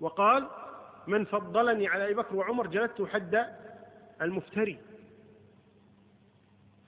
[0.00, 0.48] وقال
[1.06, 3.46] من فضلني على أبي بكر وعمر جلدته حد
[4.22, 4.78] المفتري.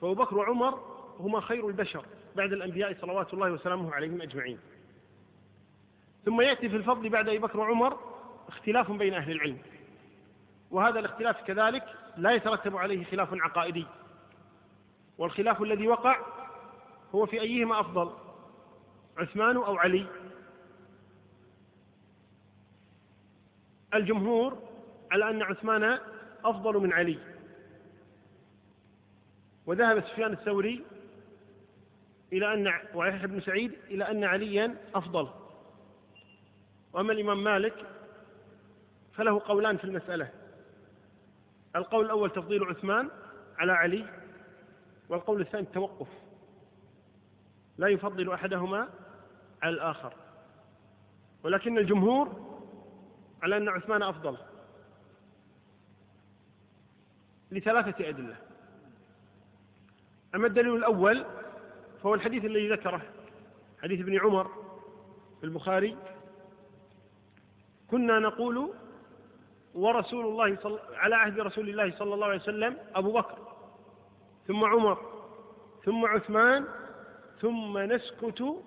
[0.01, 0.81] فأبو بكر وعمر
[1.19, 2.05] هما خير البشر
[2.37, 4.59] بعد الأنبياء صلوات الله وسلامه عليهم أجمعين.
[6.25, 7.99] ثم يأتي في الفضل بعد أبي بكر وعمر
[8.49, 9.59] اختلاف بين أهل العلم.
[10.71, 11.85] وهذا الاختلاف كذلك
[12.17, 13.87] لا يترتب عليه خلاف عقائدي.
[15.19, 16.17] والخلاف الذي وقع
[17.15, 18.11] هو في أيهما أفضل
[19.19, 20.07] عثمان أو علي؟
[23.95, 24.63] الجمهور
[25.11, 25.99] على أن عثمان
[26.45, 27.19] أفضل من علي.
[29.67, 30.85] وذهب سفيان الثوري
[32.33, 35.29] إلى أن ويحيى بن سعيد إلى أن عليا أفضل.
[36.93, 37.75] وأما الإمام مالك
[39.15, 40.31] فله قولان في المسألة.
[41.77, 43.11] القول الأول تفضيل عثمان
[43.59, 44.07] على علي
[45.09, 46.09] والقول الثاني التوقف.
[47.79, 48.89] لا يفضل أحدهما
[49.63, 50.13] على الآخر.
[51.43, 52.50] ولكن الجمهور
[53.43, 54.37] على أن عثمان أفضل.
[57.51, 58.37] لثلاثة أدلة.
[60.35, 61.25] أما الدليل الأول
[62.03, 63.03] فهو الحديث الذي ذكره
[63.83, 64.51] حديث ابن عمر
[65.41, 65.97] في البخاري.
[67.91, 68.73] كنا نقول
[69.75, 70.79] ورسول الله صل...
[70.93, 73.39] على عهد رسول الله صلى الله عليه وسلم أبو بكر
[74.47, 74.99] ثم عمر
[75.85, 76.67] ثم عثمان
[77.41, 78.63] ثم نسكت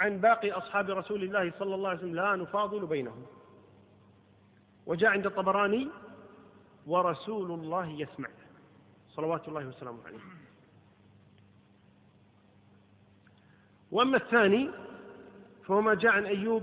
[0.00, 2.14] عن باقي أصحاب رسول الله صلى الله عليه وسلم.
[2.14, 3.26] لا نفاضل بينهم.
[4.90, 5.88] وجاء عند الطبراني
[6.86, 8.28] ورسول الله يسمع.
[9.10, 10.18] صلوات الله وسلامه عليه.
[13.90, 14.70] وأما الثاني
[15.66, 16.62] فهو ما جاء عن أيوب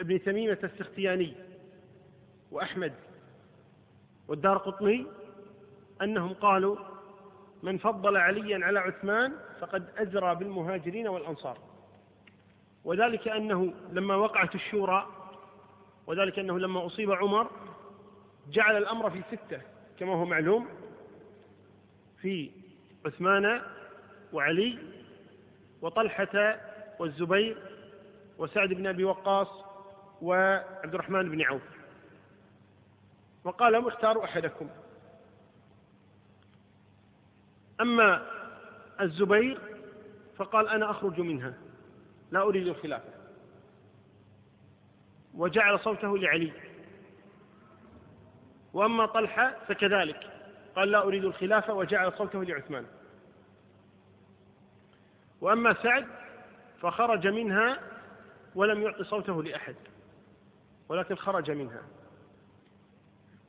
[0.00, 1.34] بن تميمة السختياني
[2.50, 2.92] وأحمد
[4.28, 5.06] والدار قطني
[6.02, 6.76] أنهم قالوا
[7.62, 11.58] من فضل عليا على عثمان فقد أزرى بالمهاجرين والأنصار.
[12.84, 15.15] وذلك أنه لما وقعت الشورى
[16.06, 17.50] وذلك أنه لما أصيب عمر
[18.50, 19.60] جعل الأمر في ستة
[19.98, 20.68] كما هو معلوم
[22.20, 22.50] في
[23.06, 23.62] عثمان
[24.32, 24.78] وعلي
[25.82, 26.60] وطلحة
[26.98, 27.58] والزبير
[28.38, 29.48] وسعد بن أبي وقاص
[30.22, 31.62] وعبد الرحمن بن عوف.
[33.44, 34.68] وقال لهم اختاروا أحدكم.
[37.80, 38.26] أما
[39.00, 39.60] الزبير
[40.36, 41.54] فقال أنا أخرج منها
[42.30, 43.15] لا أريد الخلافة.
[45.36, 46.52] وجعل صوته لعلي.
[48.72, 50.30] وأما طلحة فكذلك.
[50.76, 52.86] قال لا أريد الخلافة وجعل صوته لعثمان.
[55.40, 56.06] وأما سعد
[56.80, 57.80] فخرج منها
[58.54, 59.76] ولم يعط صوته لأحد
[60.88, 61.82] ولكن خرج منها.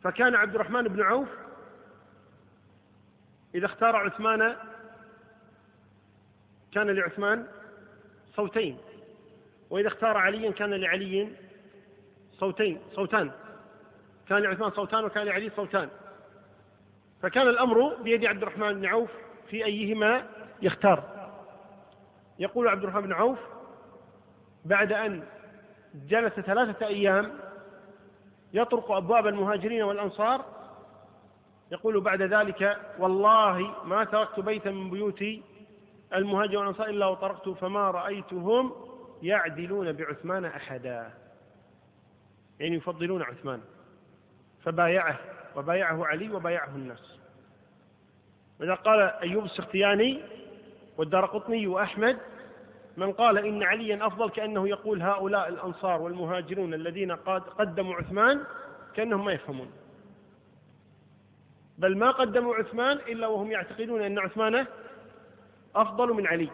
[0.03, 1.29] فكان عبد الرحمن بن عوف
[3.55, 4.55] إذا اختار عثمان
[6.71, 7.47] كان لعثمان
[8.35, 8.77] صوتين
[9.69, 11.29] وإذا اختار عليا كان لعلي
[12.39, 13.31] صوتين صوتان.
[14.29, 15.89] كان لعثمان صوتان وكان لعلي صوتان.
[17.21, 19.11] فكان الأمر بيد عبد الرحمن بن عوف
[19.49, 20.25] في أيهما
[20.61, 21.03] يختار.
[22.39, 23.39] يقول عبد الرحمن بن عوف
[24.65, 25.23] بعد أن
[26.07, 27.31] جلس ثلاثة أيام
[28.53, 30.45] يطرق أبواب المهاجرين والأنصار.
[31.71, 35.23] يقول بعد ذلك والله ما تركت بيتا من بيوت
[36.13, 38.71] المهاجر والأنصار إلا وطرقت فما رأيتهم
[39.21, 41.11] يعدلون بعثمان أحدا.
[42.59, 43.61] يعني يفضلون عثمان
[44.63, 45.19] فبايعه
[45.55, 47.17] وبايعه علي وبايعه الناس.
[48.59, 50.21] وإذا قال أيوب السختياني
[50.97, 52.17] والدار قطني وأحمد
[52.97, 57.11] من قال إن عليا أفضل كأنه يقول هؤلاء الأنصار والمهاجرون الذين
[57.57, 58.43] قدموا عثمان
[58.95, 59.71] كأنهم ما يفهمون.
[61.77, 64.65] بل ما قدموا عثمان إلا وهم يعتقدون أن عثمان
[65.75, 66.49] أفضل من علي.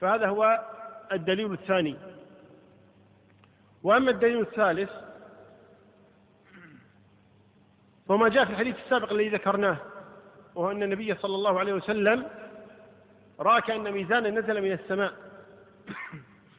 [0.00, 0.64] فهذا هو
[1.12, 1.96] الدليل الثاني.
[3.82, 4.90] وأما الدليل الثالث
[8.08, 9.76] وما جاء في الحديث السابق الذي ذكرناه
[10.54, 12.26] وهو أن النبي صلى الله عليه وسلم
[13.40, 15.12] رأى كأن ميزانا نزل من السماء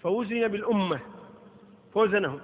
[0.02, 1.00] فوزن بالأمة
[1.94, 2.40] فوزنهم.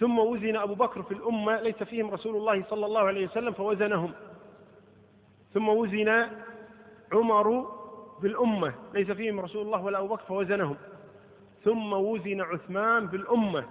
[0.00, 4.12] ثم وزن أبو بكر في الأمة ليس فيهم رسول الله صلى الله عليه وسلم فوزنهم.
[5.54, 6.28] ثم وزن
[7.12, 7.76] عمر
[8.20, 10.76] في الأمة ليس فيهم رسول الله ولا أبو بكر فوزنهم.
[11.64, 13.68] ثم وزن عثمان بالأمة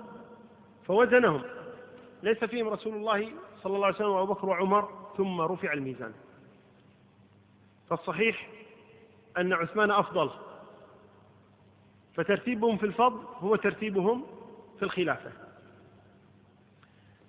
[0.88, 1.41] فوزنهم.
[2.24, 3.31] ليس فيهم رسول الله
[3.63, 6.13] صلى الله عليه وسلم وأبو بكر وعمر ثم رفع الميزان.
[7.89, 8.50] فالصحيح
[9.38, 10.30] أن عثمان أفضل.
[12.15, 14.25] فترتيبهم في الفضل هو ترتيبهم
[14.80, 15.31] في الخلافة.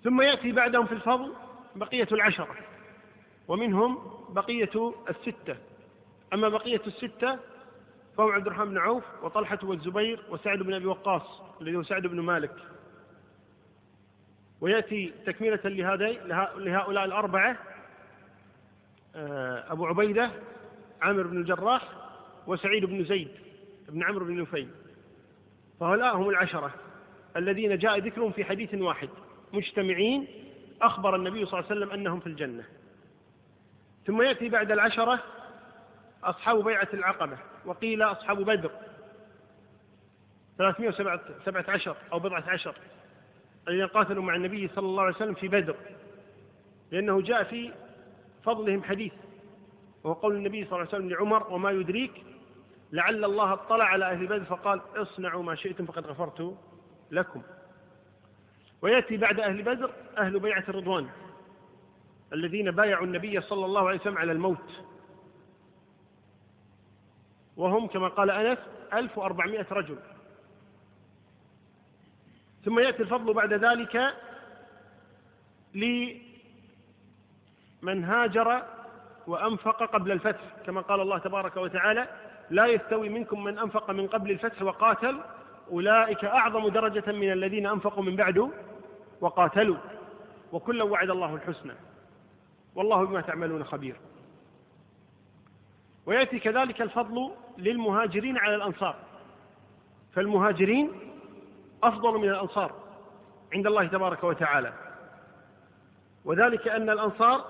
[0.03, 1.33] ثم يأتي بعدهم في الفضل
[1.75, 2.55] بقية العشرة
[3.47, 3.97] ومنهم
[4.29, 5.57] بقية الستة.
[6.33, 7.39] أما بقية الستة
[8.21, 12.19] فهو عبد الرحمن بن عوف وطلحة والزبير وسعد بن أبي وقاص الذي هو سعد بن
[12.19, 12.55] مالك.
[14.61, 15.59] ويأتي تكملة
[16.55, 17.57] لهؤلاء الأربعة
[19.15, 20.31] آه، أبو عبيدة
[21.01, 21.89] عامر بن الجراح
[22.47, 23.31] وسعيد بن زيد
[23.89, 24.69] بن عمرو بن نفيل.
[25.79, 26.73] فهؤلاء هم العشرة
[27.37, 29.09] الذين جاء ذكرهم في حديث واحد.
[29.53, 30.27] مجتمعين
[30.81, 32.63] أخبر النبي صلى الله عليه وسلم أنهم في الجنة.
[34.05, 35.23] ثم يأتي بعد العشرة
[36.23, 37.37] أصحاب بيعة العقبة.
[37.65, 38.71] وقيل أصحاب بدر.
[40.57, 42.75] 317 أو بضعة عشر.
[43.67, 45.75] الذين قاتلوا مع النبي صلى الله عليه وسلم في بدر.
[46.91, 47.71] لأنه جاء في
[48.43, 49.13] فضلهم حديث.
[50.03, 52.23] وهو قول النبي صلى الله عليه وسلم لعمر وما يدريك
[52.91, 56.57] لعل الله اطلع على أهل بدر فقال اصنعوا ما شئتم فقد غفرت
[57.11, 57.41] لكم.
[58.81, 61.07] ويأتي بعد أهل بدر أهل بيعة الرضوان.
[62.33, 64.83] الذين بايعوا النبي صلى الله عليه وسلم على الموت.
[67.57, 68.57] وهم كما قال أنس
[68.93, 69.97] 1400 رجل.
[72.65, 74.13] ثم يأتي الفضل بعد ذلك
[75.73, 76.23] لمن
[78.03, 78.63] هاجر
[79.27, 80.41] وأنفق قبل الفتح.
[80.65, 82.07] كما قال الله تبارك وتعالى
[82.49, 85.19] لا يستوي منكم من أنفق من قبل الفتح وقاتل
[85.71, 88.51] أولئك أعظم درجة من الذين أنفقوا من بعد
[89.21, 89.77] وقاتلوا.
[90.51, 91.73] وكلا وعد الله الحسنى.
[92.75, 93.95] والله بما تعملون خبير.
[96.05, 98.95] ويأتي كذلك الفضل للمهاجرين على الأنصار.
[100.13, 100.91] فالمهاجرين
[101.83, 102.71] أفضل من الأنصار
[103.53, 104.73] عند الله تبارك وتعالى.
[106.25, 107.45] وذلك أن الأنصار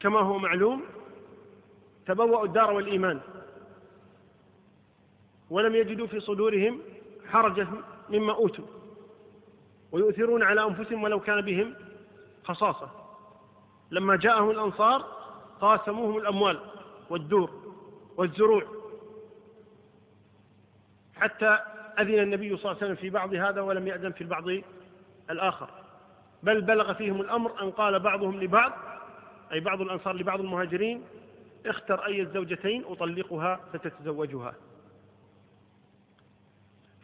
[0.00, 0.84] كما هو معلوم
[2.06, 3.20] تبوأوا الدار والإيمان
[5.50, 6.80] ولم يجدوا في صدورهم
[7.30, 7.68] حرجا
[8.10, 8.64] مما أوتوا
[9.92, 11.74] ويؤثرون على أنفسهم ولو كان بهم
[12.44, 12.90] خصاصة.
[13.90, 15.04] لما جاءهم الأنصار
[15.60, 16.60] قاسموهم الأموال
[17.10, 17.74] والدور
[18.16, 18.62] والزروع.
[21.14, 21.58] حتى
[21.98, 24.44] أذن النبي صلى الله عليه وسلم في بعض هذا ولم يأذن في البعض
[25.30, 25.70] الآخر.
[26.42, 28.72] بل بلغ فيهم الأمر أن قال بعضهم لبعض
[29.52, 31.04] أي بعض الأنصار لبعض المهاجرين
[31.66, 34.54] اختر أي الزوجتين أطلقها فتتزوجها.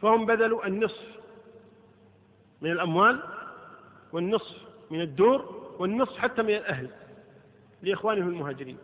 [0.01, 1.05] فهم بذلوا النصف
[2.61, 3.23] من الأموال
[4.11, 4.57] والنصف
[4.91, 6.89] من الدور والنصف حتى من الأهل
[7.81, 8.77] لإخوانهم المهاجرين.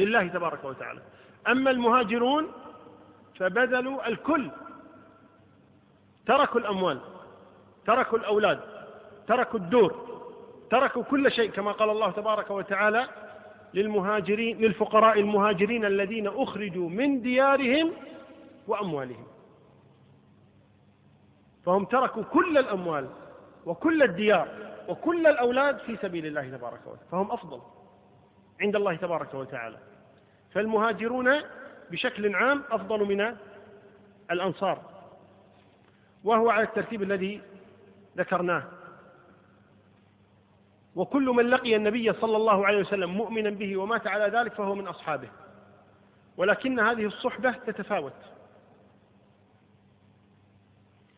[0.00, 1.00] لله تبارك وتعالى.
[1.48, 2.52] أما المهاجرون
[3.38, 4.50] فبذلوا الكل.
[6.26, 7.00] تركوا الأموال
[7.86, 8.60] تركوا الأولاد
[9.26, 9.90] تركوا الدور
[10.70, 13.06] تركوا كل شيء كما قال الله تبارك وتعالى
[13.74, 17.92] للمهاجرين للفقراء المهاجرين الذين أخرجوا من ديارهم
[18.68, 19.26] وأموالهم.
[21.66, 23.08] فهم تركوا كل الأموال
[23.66, 24.48] وكل الديار
[24.88, 27.10] وكل الأولاد في سبيل الله تبارك وتعالى.
[27.10, 27.60] فهم أفضل
[28.60, 29.78] عند الله تبارك وتعالى.
[30.52, 31.30] فالمهاجرون
[31.90, 33.36] بشكل عام أفضل من
[34.30, 34.90] الأنصار
[36.24, 37.42] وهو على الترتيب الذي
[38.16, 38.64] ذكرناه.
[40.94, 44.86] وكل من لقي النبي صلى الله عليه وسلم مؤمنا به ومات على ذلك فهو من
[44.86, 45.28] أصحابه.
[46.36, 48.12] ولكن هذه الصحبة تتفاوت.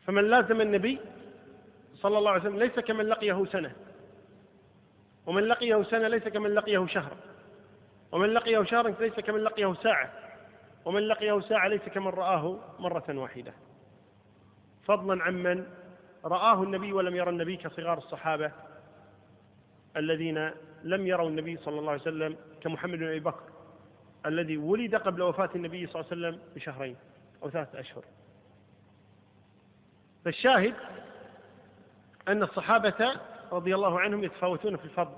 [0.06, 0.98] فمن لازم النبي
[1.94, 3.72] صلى الله عليه وسلم ليس كمن لقيه سنة
[5.26, 7.16] ومن لقيه سنة ليس كمن لقيه شهر.
[8.12, 10.12] ومن لقيه شهرا ليس كمن لقيه ساعة.
[10.84, 13.54] ومن لقيه ساعة ليس كمن رآه مرة واحدة.
[14.84, 15.66] فضلا عمن
[16.24, 18.52] رآه النبي ولم يرى النبي كصغار الصحابة
[19.96, 20.50] الذين
[20.82, 23.52] لم يروا النبي صلى الله عليه وسلم كمحمد بن أبي بكر
[24.26, 26.96] الذي ولد قبل وفاة النبي صلى الله عليه وسلم بشهرين
[27.42, 28.04] أو ثلاثة أشهر.
[30.24, 30.74] فالشاهد
[32.28, 33.20] أن الصحابة
[33.52, 35.16] رضي الله عنهم يتفاوتون في الفضل.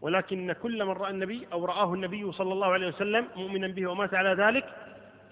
[0.00, 4.14] ولكن كل من رأى النبي أو رآه النبي صلى الله عليه وسلم مؤمنا به ومات
[4.14, 4.64] على ذلك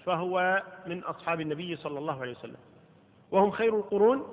[0.05, 2.57] فهو من أصحاب النبي صلى الله عليه وسلم.
[3.31, 4.27] وهم خير القرون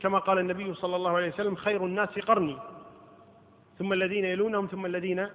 [0.00, 2.56] كما قال النبي صلى الله عليه وسلم خير الناس قرني.
[3.78, 5.28] ثم الذين يلونهم ثم الذين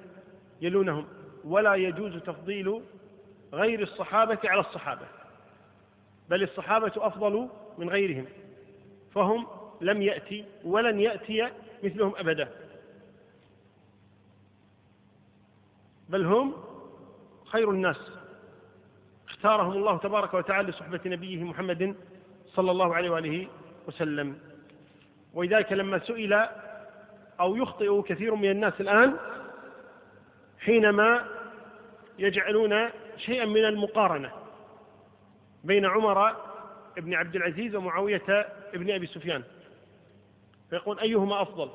[0.62, 1.08] يلونهم.
[1.44, 2.82] ولا يجوز تفضيل
[3.54, 5.08] غير الصحابة على الصحابة.
[6.30, 8.26] بل الصحابة أفضل من غيرهم.
[9.16, 9.48] فهم
[9.82, 11.50] لم يأتي ولن يأتي
[11.84, 12.67] مثلهم أبدا.
[16.10, 16.54] بل هم
[17.46, 18.12] خير الناس.
[19.28, 21.96] اختارهم الله تبارك وتعالى لصحبة نبيه محمد
[22.48, 23.48] صلى الله عليه وآله
[23.88, 24.38] وسلم.
[25.34, 26.34] ولذلك لما سئل
[27.40, 29.18] أو يخطئ كثير من الناس الآن
[30.60, 31.28] حينما
[32.20, 34.32] يجعلون شيئا من المقارنة
[35.64, 36.36] بين عمر
[36.98, 39.44] بن عبد العزيز ومعاوية بن أبي سفيان
[40.70, 41.70] فيقول أيهما أفضل؟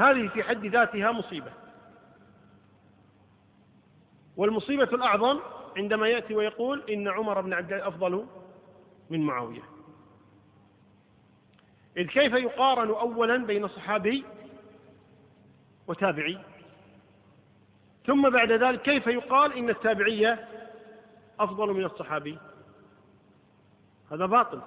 [0.00, 1.52] هذه في حد ذاتها مصيبة.
[4.36, 5.40] والمصيبة الأعظم
[5.76, 8.26] عندما يأتي ويقول إن عمر بن عبد أفضل
[9.10, 9.62] من معاوية.
[11.96, 14.24] إذ كيف يقارن أولا بين صحابي
[15.86, 16.38] وتابعي؟
[18.06, 20.48] ثم بعد ذلك كيف يقال إن التابعية
[21.40, 22.38] أفضل من الصحابي؟
[24.12, 24.60] هذا باطل.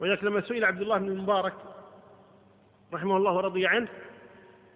[0.00, 1.54] ولذلك لما سئل عبد الله بن المبارك
[2.94, 3.88] رحمه الله ورضي عنه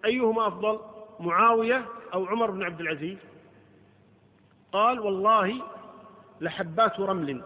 [0.05, 0.79] أيهما أفضل
[1.19, 3.17] معاوية أو عمر بن عبد العزيز؟
[4.71, 5.61] قال والله
[6.41, 7.43] لحبات رمل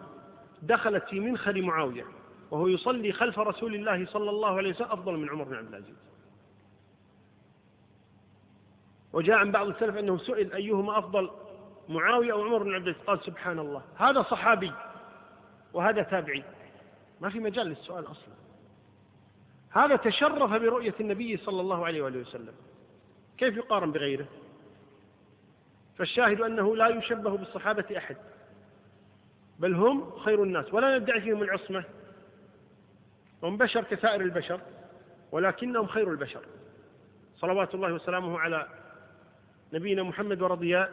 [0.62, 2.06] دخلت في منخر معاوية
[2.52, 5.96] وهو يصلي خلف رسول الله صلى الله عليه وسلم أفضل من عمر بن عبد العزيز.
[9.14, 11.32] وجاء عن بعض السلف أنه سئل أيهما أفضل
[11.90, 13.82] معاوية أو عمر بن عبد العزيز؟ قال سبحان الله.
[13.98, 14.72] هذا صحابي
[15.74, 16.44] وهذا تابعي.
[17.22, 18.41] ما في مجال للسؤال أصلا.
[19.72, 22.54] هذا تشرف برؤية النبي صلى الله عليه وآله وسلم.
[23.38, 24.28] كيف يقارن بغيره؟
[25.98, 28.18] فالشاهد أنه لا يشبه بالصحابة أحد
[29.60, 31.84] بل هم خير الناس ولا ندعي فيهم العصمة.
[33.44, 34.62] هم بشر كسائر البشر
[35.32, 36.46] ولكنهم خير البشر.
[37.38, 38.68] صلوات الله وسلامه على
[39.74, 40.86] نبينا محمد ورضي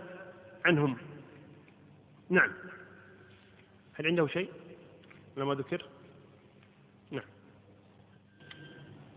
[0.65, 0.99] عنهم.
[2.31, 2.53] نعم.
[3.95, 4.53] هل عنده شيء؟
[5.37, 5.87] لما ذكر
[7.11, 7.25] نعم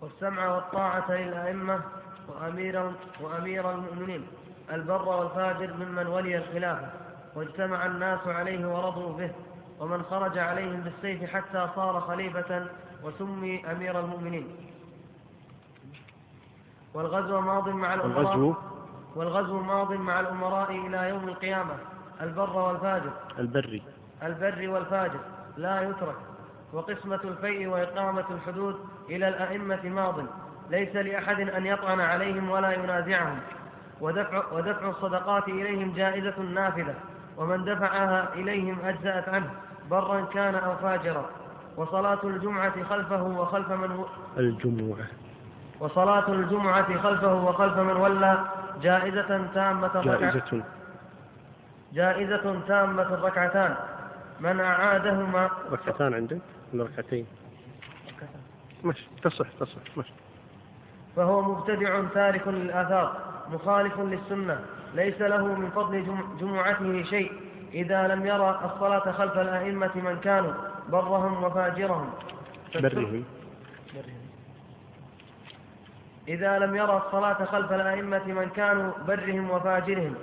[0.01, 1.79] والسمع والطاعة للأئمة
[2.27, 2.91] وأمير
[3.21, 4.27] وأمير المؤمنين
[4.71, 6.89] البر والفاجر ممن ولي الخلافة
[7.35, 9.31] واجتمع الناس عليه ورضوا به
[9.79, 12.65] ومن خرج عليهم بالسيف حتى صار خليفة
[13.03, 14.47] وسمي أمير المؤمنين.
[16.93, 18.55] والغزو ماض مع الأمراء الغزو
[19.15, 21.73] والغزو ماض مع الأمراء إلى يوم القيامة
[22.21, 23.11] البر والفاجر.
[23.39, 23.83] البري.
[24.23, 25.19] البر والفاجر
[25.57, 26.15] لا يترك.
[26.73, 28.75] وقسمة الفيء وإقامة الحدود
[29.09, 30.15] إلى الأئمة ماض
[30.69, 33.39] ليس لأحد أن يطعن عليهم ولا ينازعهم.
[34.01, 36.93] ودفع, ودفع الصدقات إليهم جائزة نافذة
[37.37, 39.49] ومن دفعها إليهم أجزأت عنه
[39.89, 41.25] برا كان أو فاجرا.
[41.77, 44.05] وصلاة الجمعة خلفه وخلف من و...
[44.37, 45.05] الجمعة.
[45.79, 48.45] وصلاة الجمعة خلفه وخلف من ولى
[48.81, 50.63] جائزة تامة جائزة.
[51.93, 53.75] جائزة تامة الركعتان.
[54.39, 55.49] من أعادهما.
[55.71, 56.41] ركعتان عندك؟
[56.73, 57.25] ولا ركعتين
[58.83, 60.05] مش تصح تصح مش
[61.15, 63.17] فهو مبتدع تارك للآثار
[63.53, 64.59] مخالف للسنة
[64.95, 67.31] ليس له من فضل جم- جمعته شيء
[67.73, 70.53] إذا لم يرى الصلاة خلف الأئمة من كانوا
[70.89, 72.09] برهم وفاجرهم.
[72.75, 73.23] برهم.
[76.27, 80.15] إذا لم يرى الصلاة خلف الأئمة من كانوا برهم وفاجرهم.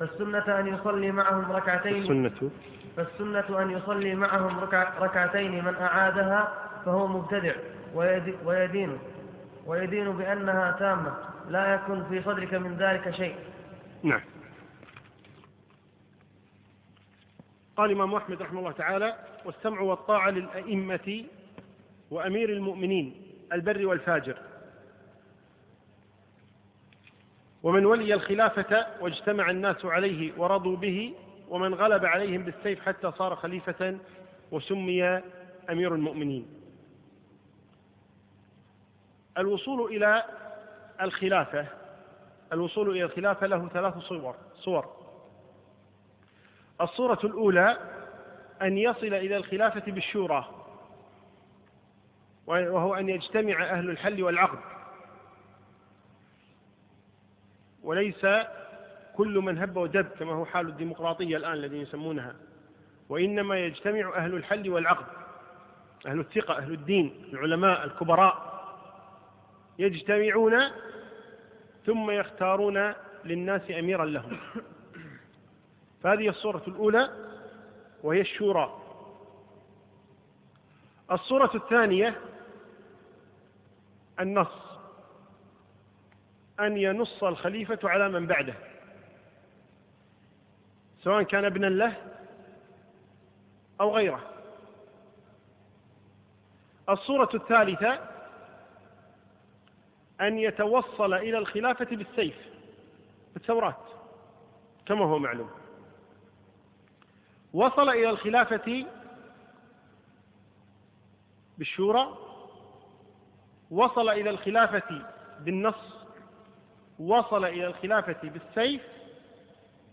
[0.00, 2.02] فالسنة أن يصلي معهم ركعتين.
[2.02, 2.50] السنة
[2.96, 7.54] فالسنة أن يصلي معهم ركع ركعتين من أعادها فهو مبتدع
[7.94, 8.98] ويد- ويدين.
[9.66, 11.14] ويدين بأنها تامة.
[11.48, 13.36] لا يكن في صدرك من ذلك شيء.
[14.02, 14.20] نعم.
[17.76, 21.24] قال الإمام أحمد رحمه الله تعالى والسمع والطاعة للأئمة
[22.10, 23.14] وأمير المؤمنين
[23.52, 24.36] البر والفاجر.
[27.62, 31.14] ومن ولي الخلافة واجتمع الناس عليه ورضوا به
[31.54, 33.98] ومن غلب عليهم بالسيف حتى صار خليفة
[34.50, 35.20] وسمي
[35.70, 36.46] أمير المؤمنين.
[39.38, 40.24] الوصول إلى
[41.00, 41.66] الخلافة
[42.52, 44.96] الوصول إلى الخلافة له ثلاث صور صور.
[46.80, 47.78] الصورة الأولى
[48.62, 50.50] أن يصل إلى الخلافة بالشورى
[52.46, 54.58] وهو أن يجتمع أهل الحل والعقد.
[57.82, 58.26] وليس
[59.16, 62.34] كل من هب ودب كما هو حال الديمقراطية الآن الذين يسمونها.
[63.08, 65.06] وإنما يجتمع أهل الحل والعقد
[66.06, 68.54] أهل الثقة أهل الدين العلماء الكبراء.
[69.78, 70.54] يجتمعون
[71.86, 72.92] ثم يختارون
[73.24, 74.38] للناس أميرا لهم.
[76.02, 77.10] فهذه الصورة الأولى
[78.02, 78.80] وهي الشورى.
[81.12, 82.20] الصورة الثانية
[84.20, 84.64] النص
[86.60, 88.54] أن ينص الخليفة على من بعده.
[91.04, 91.96] سواء كان ابنا له
[93.80, 94.20] أو غيره.
[96.88, 98.00] الصورة الثالثة
[100.20, 102.36] أن يتوصل إلى الخلافة بالسيف
[103.34, 103.76] بالثورات
[104.86, 105.50] كما هو معلوم.
[107.54, 108.86] وصل إلى الخلافة
[111.58, 112.18] بالشورى
[113.70, 115.06] وصل إلى الخلافة
[115.40, 115.94] بالنص
[116.98, 118.82] وصل إلى الخلافة بالسيف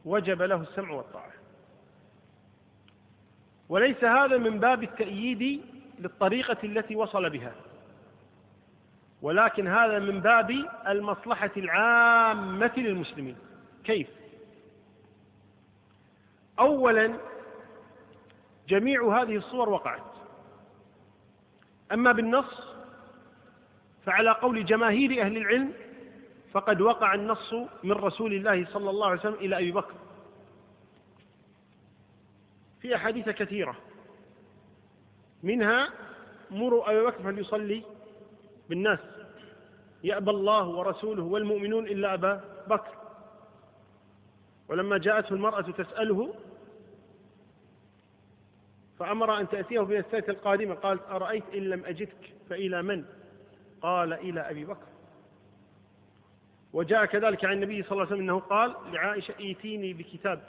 [0.06, 1.32] وجب له السمع والطاعة.
[3.70, 5.62] وليس هذا من باب التأييد
[6.00, 7.56] للطريقة التي وصل بها
[9.22, 10.52] ولكن هذا من باب
[10.88, 13.36] المصلحة العامة للمسلمين.
[13.84, 14.08] كيف؟
[16.60, 17.18] أولا
[18.68, 20.12] جميع هذه الصور وقعت.
[21.92, 22.72] أما بالنص
[24.06, 25.74] فعلى قول جماهير أهل العلم
[26.52, 27.54] فقد وقع النص
[27.84, 29.94] من رسول الله صلى الله عليه وسلم إلى أبي بكر.
[32.82, 33.76] في أحاديث كثيرة.
[35.44, 35.90] منها
[36.52, 37.84] مروا أبي بكر فليصلي
[38.70, 39.00] بالناس.
[40.04, 42.96] يأبى الله ورسوله والمؤمنون إلا أبا بكر.
[44.70, 46.34] ولما جاءته المرأة تسأله
[49.00, 50.76] فأمر أن تأتيه في السنة القادمة.
[50.76, 53.06] قالت أرأيت إن لم أجدك فإلى من؟
[53.82, 54.91] قال إلى أبي بكر.
[56.74, 60.42] وجاء كذلك عن النبي صلى الله عليه وسلم أنه قال لعائشة ايتيني بكتاب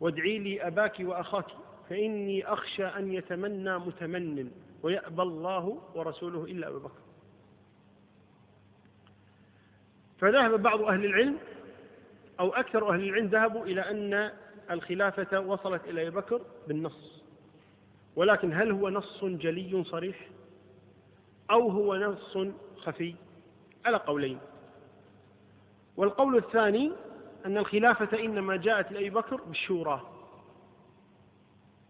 [0.00, 1.46] وادعي لي أباك وأخاك
[1.88, 4.50] فإني أخشى أن يتمنى متمن
[4.82, 7.00] ويأبى الله ورسوله إلا أبا بكر.
[10.18, 11.38] فذهب بعض أهل العلم
[12.40, 14.32] أو أكثر أهل العلم ذهبوا إلى أن
[14.70, 17.22] الخلافة وصلت إلى أبي بكر بالنص.
[18.16, 20.28] ولكن هل هو نص جلي صريح
[21.50, 22.38] أو هو نص
[22.76, 23.14] خفي؟
[23.84, 24.38] على قولين.
[25.96, 26.92] والقول الثاني
[27.46, 30.10] أن الخلافة إنما جاءت لأبي بكر بالشورى.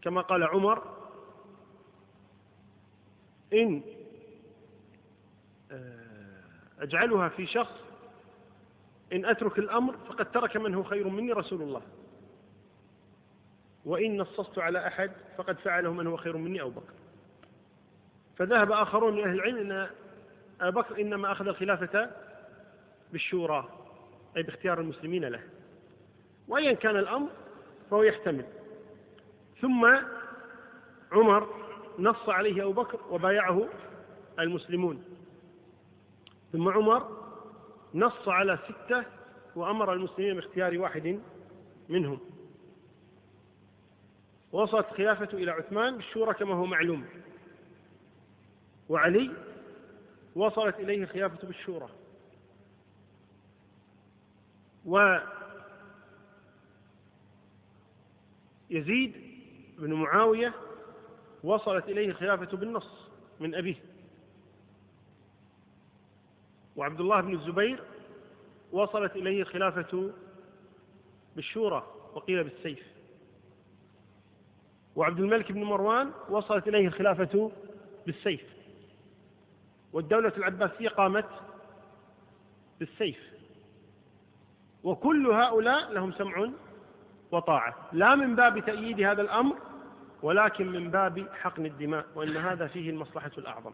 [0.02, 0.82] كما قال عمر
[3.52, 3.82] إن
[5.70, 6.42] آه،
[6.80, 7.74] أجعلها في شخص
[9.12, 11.82] إن أترك الأمر فقد ترك من هو خير مني رسول الله.
[13.84, 16.92] وإن نصصت على أحد فقد فعله من هو خير مني أبو بكر.
[18.36, 19.90] فذهب آخرون من أهل العلم أن
[20.60, 22.10] أبا بكر إنما أخذ الخلافة
[23.12, 23.68] بالشورى
[24.36, 25.40] أي باختيار المسلمين له.
[26.48, 27.28] وأيا كان الأمر
[27.90, 28.44] فهو يحتمل.
[29.60, 29.96] ثم
[31.12, 31.48] عمر
[31.98, 33.68] نص عليه أبو بكر وبايعه
[34.38, 35.04] المسلمون.
[36.52, 37.24] ثم عمر
[37.94, 39.04] نص على ستة
[39.56, 41.20] وأمر المسلمين باختيار واحد
[41.88, 42.20] منهم.
[44.52, 47.04] وصلت الخلافة إلى عثمان بالشورى كما هو معلوم.
[48.88, 49.30] وعلي
[50.34, 51.88] وصلت إليه الخلافة بالشورى.
[58.70, 59.14] ويزيد
[59.78, 60.54] بن معاوية
[61.44, 63.08] وصلت إليه الخلافة بالنص
[63.40, 63.76] من أبيه.
[66.76, 67.82] وعبد الله بن الزبير
[68.72, 70.12] وصلت إليه الخلافة
[71.36, 72.86] بالشورى وقيل بالسيف.
[74.96, 77.50] وعبد الملك بن مروان وصلت إليه الخلافة
[78.06, 78.53] بالسيف.
[79.94, 81.26] والدولة العباسية قامت
[82.80, 83.18] بالسيف.
[84.84, 86.50] وكل هؤلاء لهم سمع
[87.30, 87.74] وطاعة.
[87.92, 89.56] لا من باب تأييد هذا الأمر
[90.22, 93.72] ولكن من باب حقن الدماء وأن هذا فيه المصلحة الأعظم.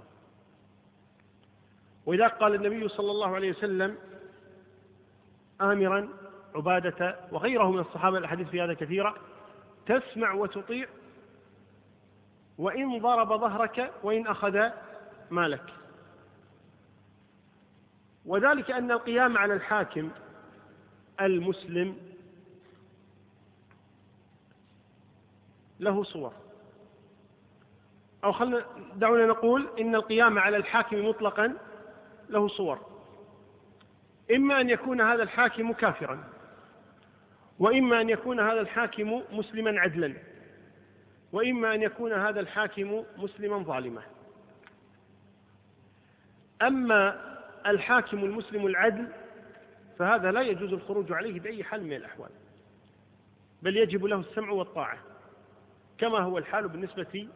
[2.07, 3.97] وإذا قال النبي صلى الله عليه وسلم
[5.61, 6.09] آمرا
[6.55, 9.15] عبادة وغيره من الصحابة الأحاديث في هذا كثيرة
[9.87, 10.89] تسمع وتطيع
[12.59, 14.71] وإن ضرب ظهرك وإن أخذ
[15.31, 15.80] مالك.
[18.31, 20.11] وذلك أن القيام على الحاكم
[21.21, 21.97] المسلم
[25.81, 26.33] له صور.
[28.25, 28.65] أو خلنا
[28.97, 31.57] دعونا نقول إن القيام على الحاكم مطلقا
[32.29, 32.79] له صور.
[34.35, 36.25] إما أن يكون هذا الحاكم كافرا
[37.59, 40.15] وإما أن يكون هذا الحاكم مسلما عدلا
[41.33, 44.03] وإما أن يكون هذا الحاكم مسلما ظالما.
[46.63, 47.30] أما
[47.67, 49.09] الحاكم المسلم العدل
[49.99, 52.31] فهذا لا يجوز الخروج عليه بأي حال من الأحوال.
[53.63, 54.99] بل يجب له السمع والطاعة
[55.99, 57.29] كما هو الحال بالنسبة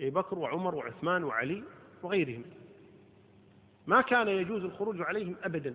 [0.00, 1.62] لأبي بكر وعمر وعثمان وعلي
[2.02, 2.44] وغيرهم.
[3.86, 5.74] ما كان يجوز الخروج عليهم أبدا.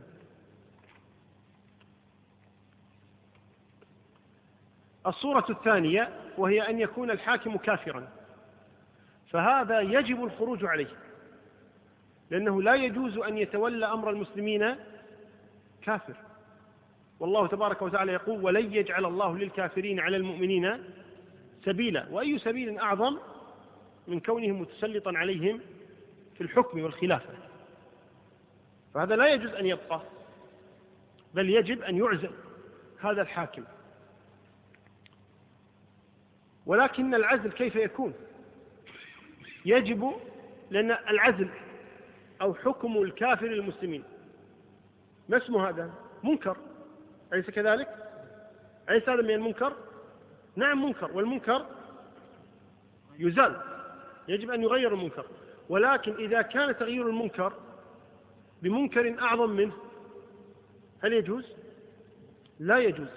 [5.07, 8.07] الصورة الثانية وهي أن يكون الحاكم كافرا
[9.31, 10.95] فهذا يجب الخروج عليه.
[12.31, 14.75] لأنه لا يجوز أن يتولى أمر المسلمين
[15.81, 16.15] كافر.
[17.19, 20.83] والله تبارك وتعالى يقول ولن يجعل الله للكافرين على المؤمنين
[21.65, 22.07] سبيلا.
[22.11, 23.17] وأي سبيل أعظم
[24.07, 25.61] من كونه متسلطا عليهم
[26.35, 27.33] في الحكم والخلافة.
[28.93, 30.01] فهذا لا يجوز أن يبقى
[31.33, 32.31] بل يجب أن يعزل
[33.01, 33.63] هذا الحاكم.
[36.65, 38.13] ولكن العزل كيف يكون؟
[39.65, 40.11] يجب
[40.69, 41.49] لأن العزل
[42.41, 44.03] أو حكم الكافر للمسلمين
[45.29, 46.57] ما اسمه هذا؟ منكر.
[47.33, 47.87] أليس كذلك؟
[48.89, 49.73] أليس هذا من المنكر؟
[50.55, 51.11] نعم منكر.
[51.13, 51.65] والمنكر
[53.19, 53.61] يزال.
[54.27, 55.25] يجب أن يغير المنكر.
[55.69, 57.53] ولكن إذا كان تغيير المنكر
[58.61, 59.73] بمنكر أعظم منه
[61.03, 61.45] هل يجوز؟
[62.59, 63.09] لا يجوز.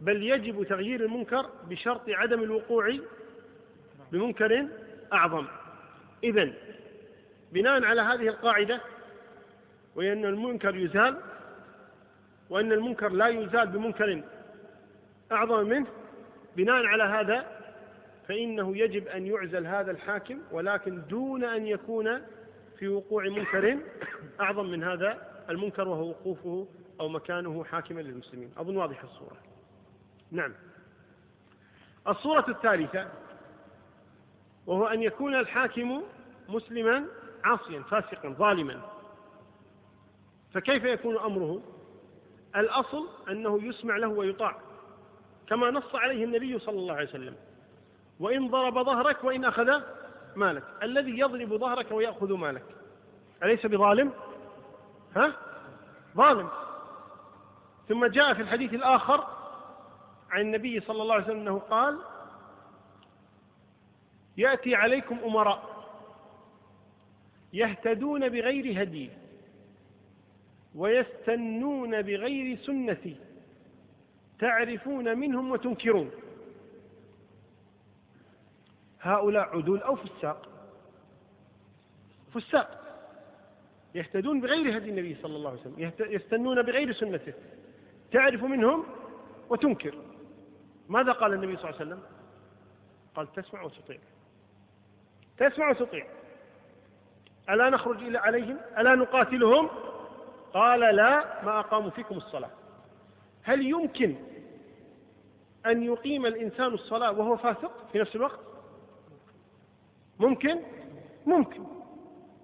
[0.00, 2.98] بل يجب تغيير المنكر بشرط عدم الوقوع
[4.12, 4.68] بمنكر
[5.12, 5.46] أعظم.
[6.24, 6.52] إذا
[7.52, 8.80] بناء على هذه القاعدة
[9.96, 11.20] وهي أن المنكر يزال
[12.50, 14.22] وأن المنكر لا يزال بمنكر
[15.32, 15.86] أعظم منه.
[16.56, 17.46] بناء على هذا
[18.28, 22.22] فإنه يجب أن يعزل هذا الحاكم ولكن دون أن يكون
[22.78, 23.78] في وقوع منكر
[24.40, 25.18] أعظم من هذا
[25.50, 26.66] المنكر وهو وقوفه
[27.00, 28.50] أو مكانه حاكما للمسلمين.
[28.56, 29.36] أظن واضح الصورة.
[30.30, 30.52] نعم.
[32.08, 33.08] الصورة الثالثة
[34.66, 36.02] وهو أن يكون الحاكم
[36.48, 37.04] مسلما
[37.46, 38.80] عاصيا فاسقا ظالما.
[40.54, 41.62] فكيف يكون أمره؟
[42.56, 44.56] الأصل أنه يسمع له ويطاع
[45.48, 47.36] كما نص عليه النبي صلى الله عليه وسلم.
[48.20, 49.82] وإن ضرب ظهرك وإن أخذ
[50.36, 50.64] مالك.
[50.82, 52.64] الذي يضرب ظهرك ويأخذ مالك.
[53.42, 54.12] أليس بظالم؟
[55.16, 55.32] ها؟
[56.16, 56.48] ظالم.
[57.88, 59.26] ثم جاء في الحديث الآخر
[60.30, 61.98] عن النبي صلى الله عليه وسلم أنه قال
[64.36, 65.75] يأتي عليكم أمراء.
[67.52, 69.10] يهتدون بغير هدي
[70.74, 73.16] ويستنون بغير سنتي
[74.38, 76.10] تعرفون منهم وتنكرون.
[79.00, 80.48] هؤلاء عدول أو فساق.
[82.34, 82.82] فساق.
[83.94, 85.92] يهتدون بغير هدي النبي صلى الله عليه وسلم.
[86.00, 87.32] يستنون بغير سنته.
[88.12, 88.84] تعرف منهم
[89.48, 89.94] وتنكر.
[90.88, 92.02] ماذا قال النبي صلى الله عليه وسلم؟
[93.14, 93.98] قال تسمع وتطيع.
[95.38, 96.06] تسمع وتطيع.
[97.50, 99.68] ألا نخرج إلى عليهم؟ ألا نقاتلهم؟
[100.54, 102.50] قال لا ما أقاموا فيكم الصلاة.
[103.42, 104.14] هل يمكن
[105.66, 108.40] أن يقيم الإنسان الصلاة وهو فاسق في نفس الوقت؟
[110.18, 110.62] ممكن؟
[111.26, 111.64] ممكن.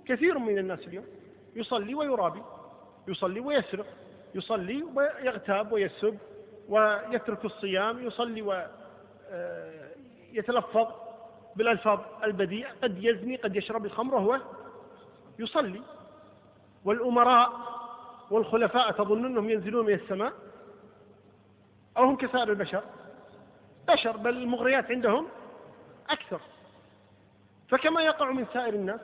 [0.07, 1.05] كثير من الناس اليوم
[1.57, 2.43] يصلي ويرابي
[3.09, 3.87] يصلي ويسرق
[4.35, 6.19] يصلي ويغتاب ويسب
[6.69, 8.43] ويترك الصيام يصلي
[10.33, 10.95] ويتلفظ آه،
[11.57, 14.41] بالألفاظ البذيئة قد يزني قد يشرب الخمر وهو
[15.43, 15.83] يصلي
[16.85, 17.53] والأمراء
[18.31, 20.33] والخلفاء تظنون أنهم ينزلون من السماء؟
[21.97, 22.83] أو هم كسائر البشر؟
[23.89, 25.29] بشر بل المغريات عندهم
[26.11, 26.41] أكثر.
[27.69, 29.01] فكما يقع من سائر الناس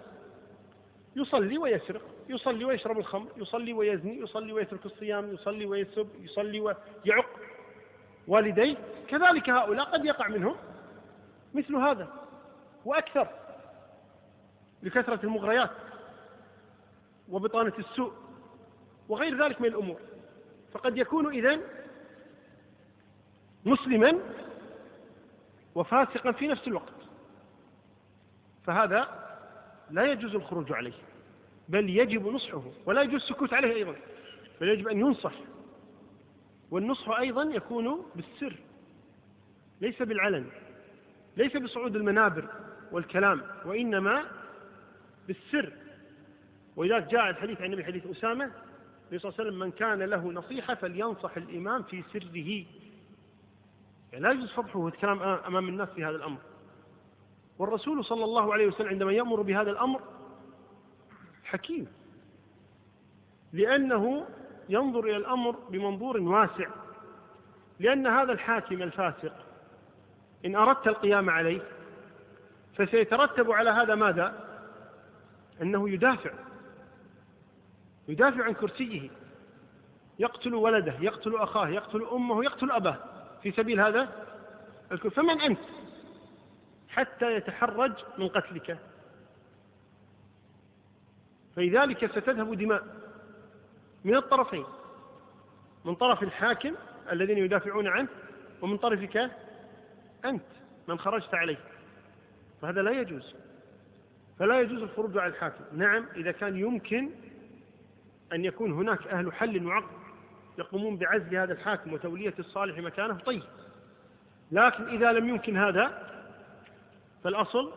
[1.16, 7.30] يصلي ويسرق يصلي ويشرب الخمر يصلي ويزني يصلي ويترك الصيام يصلي ويسب يصلي ويعق.
[8.28, 8.76] والديه
[9.08, 10.56] كذلك هؤلاء قد يقع منهم
[11.54, 12.08] مثل هذا
[12.84, 13.28] وأكثر
[14.82, 15.70] لكثرة المغريات.
[17.30, 18.12] وبطانة السوء
[19.08, 20.00] وغير ذلك من الأمور.
[20.72, 21.60] فقد يكون إذن
[23.64, 24.18] مسلما
[25.74, 26.92] وفاسقا في نفس الوقت.
[28.66, 29.28] فهذا
[29.90, 30.92] لا يجوز الخروج عليه
[31.68, 33.94] بل يجب نصحه ولا يجوز السكوت عليه أيضا
[34.60, 35.32] بل يجب أن ينصح.
[36.70, 38.56] والنصح أيضا يكون بالسر
[39.80, 40.46] ليس بالعلن
[41.36, 42.48] ليس بصعود المنابر
[42.92, 44.24] والكلام وإنما
[45.26, 45.72] بالسر.
[46.78, 50.32] ولذلك جاء الحديث عن النبي حديث أسامة النبي صلى الله عليه وسلم من كان له
[50.32, 52.64] نصيحة فلينصح الإمام في سره.
[54.12, 56.38] يعني لا يجوز فضحه الكلام أمام الناس في هذا الأمر.
[57.58, 60.00] والرسول صلى الله عليه وسلم عندما يأمر بهذا الأمر
[61.44, 61.86] حكيم.
[63.52, 64.26] لأنه
[64.68, 66.68] ينظر إلى الأمر بمنظور واسع.
[67.80, 69.32] لأن هذا الحاكم الفاسق
[70.44, 71.62] إن أردت القيام عليه
[72.76, 74.48] فسيترتب على هذا ماذا؟
[75.62, 76.47] أنه يدافع.
[78.08, 79.10] يدافع عن كرسيه.
[80.18, 82.98] يقتل ولده يقتل أخاه يقتل أمه يقتل أباه.
[83.42, 84.26] في سبيل هذا
[84.88, 85.58] فمن أنت؟
[86.88, 88.78] حتى يتحرج من قتلك.
[91.56, 92.84] فلذلك ستذهب دماء
[94.04, 94.64] من الطرفين.
[95.84, 96.74] من طرف الحاكم
[97.12, 98.08] الذين يدافعون عنه
[98.62, 99.30] ومن طرفك
[100.24, 100.44] أنت
[100.88, 101.58] من خرجت عليه.
[102.62, 103.34] فهذا لا يجوز.
[104.38, 105.64] فلا يجوز الخروج على الحاكم.
[105.72, 107.10] نعم إذا كان يمكن
[108.32, 109.98] أن يكون هناك أهل حل وعقد
[110.58, 113.42] يقومون بعزل هذا الحاكم وتولية الصالح مكانه؟ طيب.
[114.52, 116.08] لكن إذا لم يمكن هذا
[117.24, 117.72] فالأصل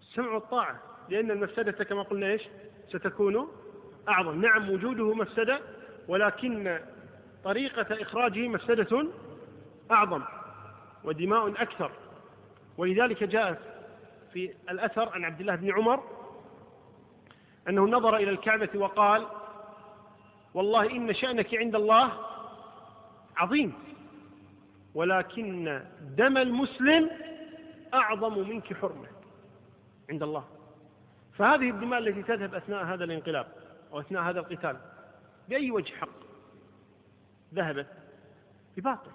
[0.00, 2.42] السمع والطاعة لأن المفسدة كما قلنا إيش؟
[2.88, 3.48] ستكون
[4.08, 4.40] أعظم.
[4.40, 5.60] نعم وجوده مفسدة
[6.08, 6.80] ولكن
[7.44, 9.06] طريقة إخراجه مفسدة
[9.90, 10.22] أعظم
[11.04, 11.90] ودماء أكثر.
[12.78, 13.62] ولذلك جاء
[14.32, 16.02] في الأثر عن عبد الله بن عمر
[17.68, 19.26] أنه نظر إلى الكعبة وقال
[20.54, 22.12] والله إن شأنك عند الله
[23.36, 23.72] عظيم
[24.94, 27.10] ولكن دم المسلم
[27.94, 29.08] أعظم منك حرمة
[30.10, 30.44] عند الله.
[31.32, 33.46] فهذه الدماء التي تذهب أثناء هذا الانقلاب
[33.92, 34.76] أو أثناء هذا القتال
[35.48, 36.22] بأي وجه حق؟
[37.54, 37.86] ذهبت
[38.76, 39.10] بباطل.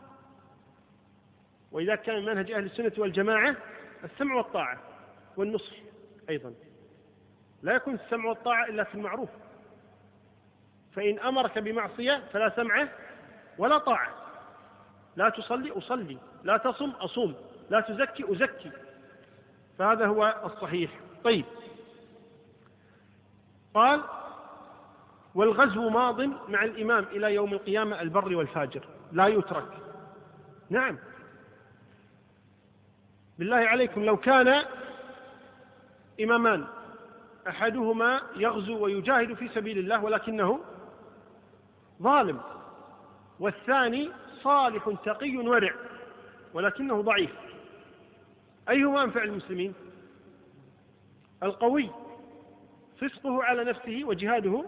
[1.72, 3.56] وإذا كان منهج أهل السنة والجماعة
[4.04, 4.80] السمع والطاعة
[5.38, 5.74] والنصح
[6.30, 6.54] أيضا.
[7.64, 9.30] لا يكون السمع والطاعة إلا في المعروف.
[10.96, 12.90] فإن أمرك بمعصية فلا سمعه
[13.58, 14.14] ولا طاعة.
[15.16, 17.36] لا تصلي أصلي لا تصم أصوم
[17.70, 18.72] لا تزكي أزكي.
[19.80, 20.92] فهذا هو الصحيح.
[21.24, 21.46] طيب.
[23.74, 24.02] قال
[25.36, 28.86] والغزو ماض مع الإمام إلى يوم القيامة البر والفاجر.
[29.12, 29.68] لا يترك.
[30.70, 30.98] نعم.
[33.40, 34.64] بالله عليكم لو كان
[36.22, 36.68] إمامان
[37.48, 40.60] أحدهما يغزو ويجاهد في سبيل الله ولكنه
[42.02, 42.40] ظالم.
[43.40, 44.12] والثاني
[44.44, 45.74] صالح تقي ورع
[46.54, 47.32] ولكنه ضعيف.
[48.70, 49.74] أيهما أنفع المسلمين؟
[51.44, 51.90] القوي
[53.02, 54.66] فسقه على نفسه وجهاده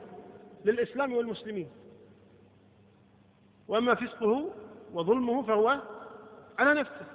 [0.65, 1.69] للإسلام والمسلمين.
[3.67, 4.53] وأما فسقه
[4.93, 5.81] وظلمه فهو
[6.59, 7.05] على نفسه.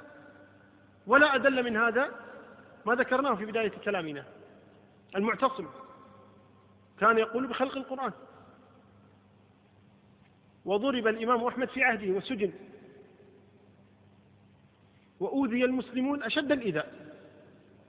[1.06, 2.10] ولا أدل من هذا
[2.86, 4.24] ما ذكرناه في بداية كلامنا.
[5.16, 5.66] المعتصم.
[7.00, 8.12] كان يقول بخلق القرآن.
[10.64, 12.52] وضرب الإمام أحمد في عهده وسجن.
[15.20, 17.14] وأوذي المسلمون أشد الإيذاء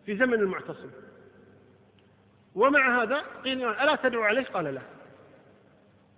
[0.05, 0.89] في زمن المعتصم.
[2.55, 4.81] ومع هذا قيل ألا تدعو عليه؟ قال لا.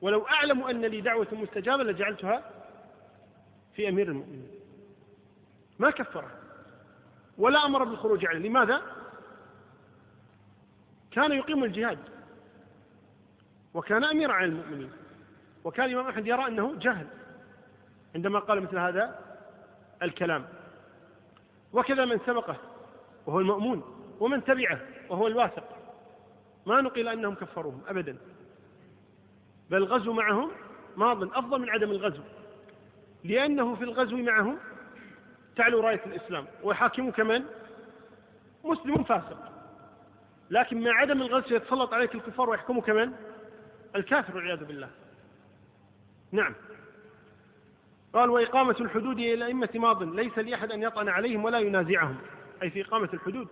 [0.01, 2.51] ولو أعلم أن لي دعوة مستجابة لجعلتها
[3.75, 4.49] في أمير المؤمنين.
[5.79, 6.31] ما كفره.
[7.37, 8.49] ولا أمر بالخروج عليه.
[8.49, 8.96] لماذا؟
[11.11, 11.99] كان يقيم الجهاد
[13.73, 14.91] وكان أميرا على المؤمنين
[15.63, 17.07] وكان الإمام أحمد يرى أنه جهل
[18.15, 19.19] عندما قال مثل هذا
[20.03, 20.45] الكلام.
[21.73, 22.55] وكذا من سبقه
[23.25, 23.83] وهو المأمون
[24.19, 25.63] ومن تبعه وهو الواثق.
[26.65, 28.17] ما نقل أنهم كفروهم أبدا.
[29.69, 30.51] بل الغزو معهم
[30.97, 32.23] ماض أفضل من عدم الغزو.
[33.23, 34.57] لأنه في الغزو معهم
[35.55, 37.45] تعلو راية الإسلام ويحاكموا كمان
[38.63, 39.56] مسلم فاسق.
[40.49, 43.13] لكن مع عدم الغزو يتسلط عليك الكفار ويحكموا كمان
[43.95, 44.89] الكافر والعياذ بالله.
[46.31, 46.55] نعم.
[48.13, 50.03] قال وإقامة الحدود إلى الأئمة ماض.
[50.03, 52.17] ليس لأحد أن يطعن عليهم ولا ينازعهم.
[52.63, 53.47] أي في إقامة الحدود.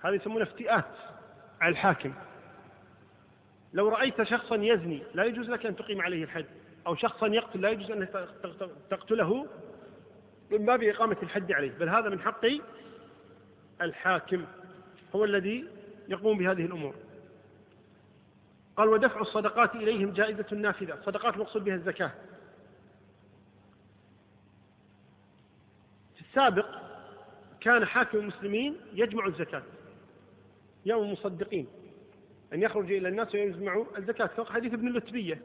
[0.00, 0.84] هذا يسمونه افتئات
[1.60, 2.14] على الحاكم.
[3.72, 6.46] لو رأيت شخصا يزني لا يجوز لك أن تقيم عليه الحد.
[6.86, 8.08] أو شخصا يقتل لا يجوز أن
[8.90, 9.46] تقتله
[10.50, 11.70] من باب إقامة الحد عليه.
[11.70, 12.46] بل هذا من حق
[13.82, 14.44] الحاكم.
[15.14, 15.68] هو الذي
[16.08, 16.94] يقوم بهذه الأمور.
[18.76, 20.94] قال ودفع الصدقات إليهم جائزة نافذة.
[20.94, 22.10] الصدقات المقصود بها الزكاة.
[26.14, 26.66] في السابق
[27.60, 29.62] كان حاكم المسلمين يجمع الزكاة
[30.86, 31.66] يوم المصدقين
[32.52, 35.42] أن يخرج إلى الناس ويجمعوا الزكاة فوق حديث ابن اللتبية.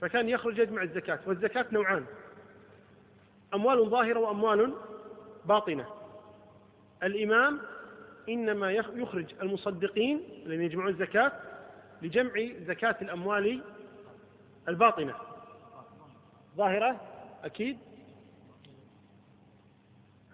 [0.00, 2.06] فكان يخرج يجمع الزكاة والزكاة نوعان
[3.54, 4.74] أموال ظاهرة وأموال
[5.44, 5.86] باطنة.
[7.02, 7.60] الإمام
[8.28, 11.32] إنما يخرج المصدقين الذين يجمعون الزكاة
[12.02, 12.32] لجمع
[12.66, 13.62] زكاة الأموال
[14.68, 15.14] الباطنة.
[16.56, 17.00] ظاهرة؟
[17.44, 17.78] أكيد.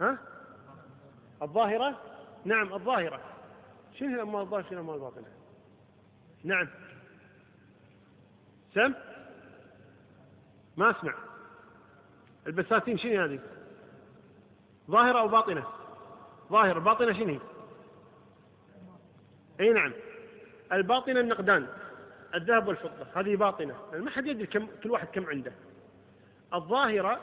[0.00, 0.18] ها؟
[1.42, 2.00] الظاهرة؟
[2.44, 3.20] نعم الظاهرة.
[3.98, 5.28] شنو الأموال الظاهرة؟ شنو الأموال الباطنة؟
[6.44, 6.68] نعم.
[8.74, 8.94] سم؟
[10.76, 11.14] ما أسمع.
[12.46, 13.40] البساتين شنو هذه؟
[14.90, 15.64] ظاهرة أو باطنة؟
[16.50, 16.78] ظاهرة.
[16.78, 17.38] باطنة شنو
[19.62, 19.92] أي نعم.
[20.72, 21.66] الباطنة النقدان
[22.34, 23.74] الذهب والفضة هذه باطنة.
[23.92, 25.52] ما حد يدري كم كل واحد كم عنده.
[26.54, 27.20] الظاهرة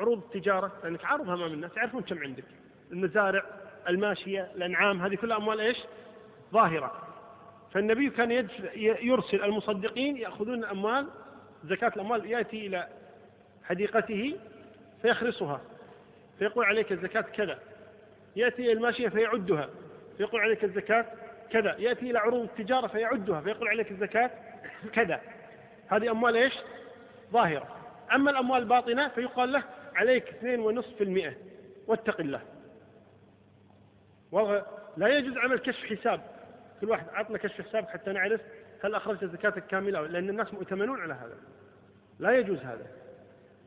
[0.00, 2.44] عروض التجارة لأنك عارضها أمام الناس يعرفون كم عندك.
[2.92, 3.44] المزارع
[3.88, 5.76] الماشية الأنعام هذه كلها أموال إيش؟
[6.52, 6.92] ظاهرة.
[7.72, 8.48] فالنبي كان
[9.02, 11.06] يرسل المصدقين يأخذون الأموال
[11.64, 12.88] زكاة الأموال يأتي إلى
[13.64, 14.36] حديقته
[15.02, 15.60] فيخرصها.
[16.38, 17.58] فيقول عليك الزكاة كذا.
[18.36, 19.68] يأتي إلى الماشية فيعدها.
[20.18, 21.06] فيقول عليك الزكاة
[21.52, 24.30] كذا يأتي إلى عروض التجارة فيعدها فيقول عليك الزكاة
[24.92, 25.20] كذا.
[25.88, 26.54] هذه أموال إيش؟
[27.32, 27.76] ظاهرة.
[28.14, 29.62] أما الأموال الباطنة فيقال له
[29.94, 31.32] عليك اثنين ونصف في المئة.
[31.86, 32.42] واتق الله.
[34.96, 36.20] لا يجوز عمل كشف حساب.
[36.80, 38.40] كل واحد عطنا كشف حساب حتى نعرف
[38.84, 41.36] هل أخرجت زكاتك كاملة لأن الناس مؤتمنون على هذا.
[42.18, 42.86] لا يجوز هذا.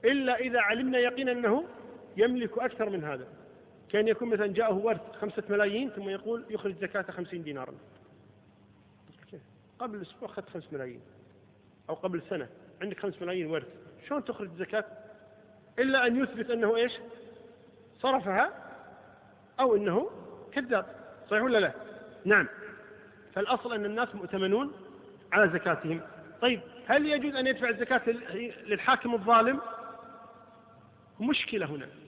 [0.06, 1.66] إلا إذا علمنا يقينا أنه
[2.18, 3.28] يملك أكثر من هذا.
[3.94, 7.74] كان يكون مثلا جاءه ورث خمسة ملايين ثم يقول يخرج زكاة خمسين دينارا.
[9.80, 11.02] قبل أسبوع أخذت خمس ملايين
[11.90, 12.50] أو قبل سنة.
[12.82, 13.68] عندك خمس ملايين ورث.
[14.08, 14.86] شلون تخرج زكاة؟
[15.80, 16.92] إلا أن يثبت أنه إيش؟
[18.02, 18.54] صرفها
[19.60, 20.10] أو أنه
[20.52, 20.86] كذاب.
[21.30, 21.72] صحيح ولا لا؟
[22.26, 22.48] نعم.
[23.34, 24.72] فالأصل أن الناس مؤتمنون
[25.32, 26.02] على زكاتهم.
[26.42, 28.10] طيب هل يجوز أن يدفع الزكاة
[28.66, 29.62] للحاكم الظالم؟
[31.20, 32.03] مشكلة هنا.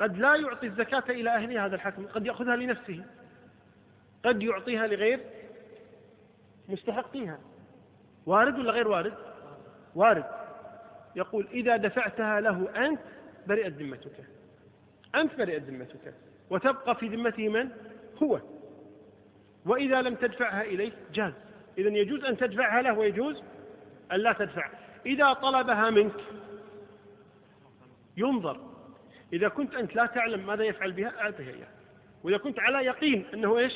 [0.00, 3.04] قد لا يعطي الزكاة إلى أهلها هذا الحاكم قد يأخذها لنفسه.
[4.24, 5.20] قد يعطيها لغير
[6.68, 7.38] مستحقيها.
[8.26, 9.14] وارد ولا غير وارد؟
[9.94, 10.24] وارد.
[11.16, 13.00] يقول إذا دفعتها له أنت
[13.46, 14.24] برئت ذمتك.
[15.14, 16.14] أنت برئت ذمتك.
[16.50, 17.70] وتبقى في ذمته من؟
[18.22, 18.40] هو.
[19.66, 21.32] وإذا لم تدفعها إليه؟ جاز.
[21.78, 23.42] إذا يجوز أن تدفعها له ويجوز
[24.12, 24.70] أن لا تدفع.
[25.06, 26.20] إذا طلبها منك
[28.16, 28.75] ينظر.
[29.32, 31.68] إذا كنت أنت لا تعلم ماذا يفعل بها أعطها إياه.
[32.24, 33.72] وإذا كنت على يقين أنه إيش؟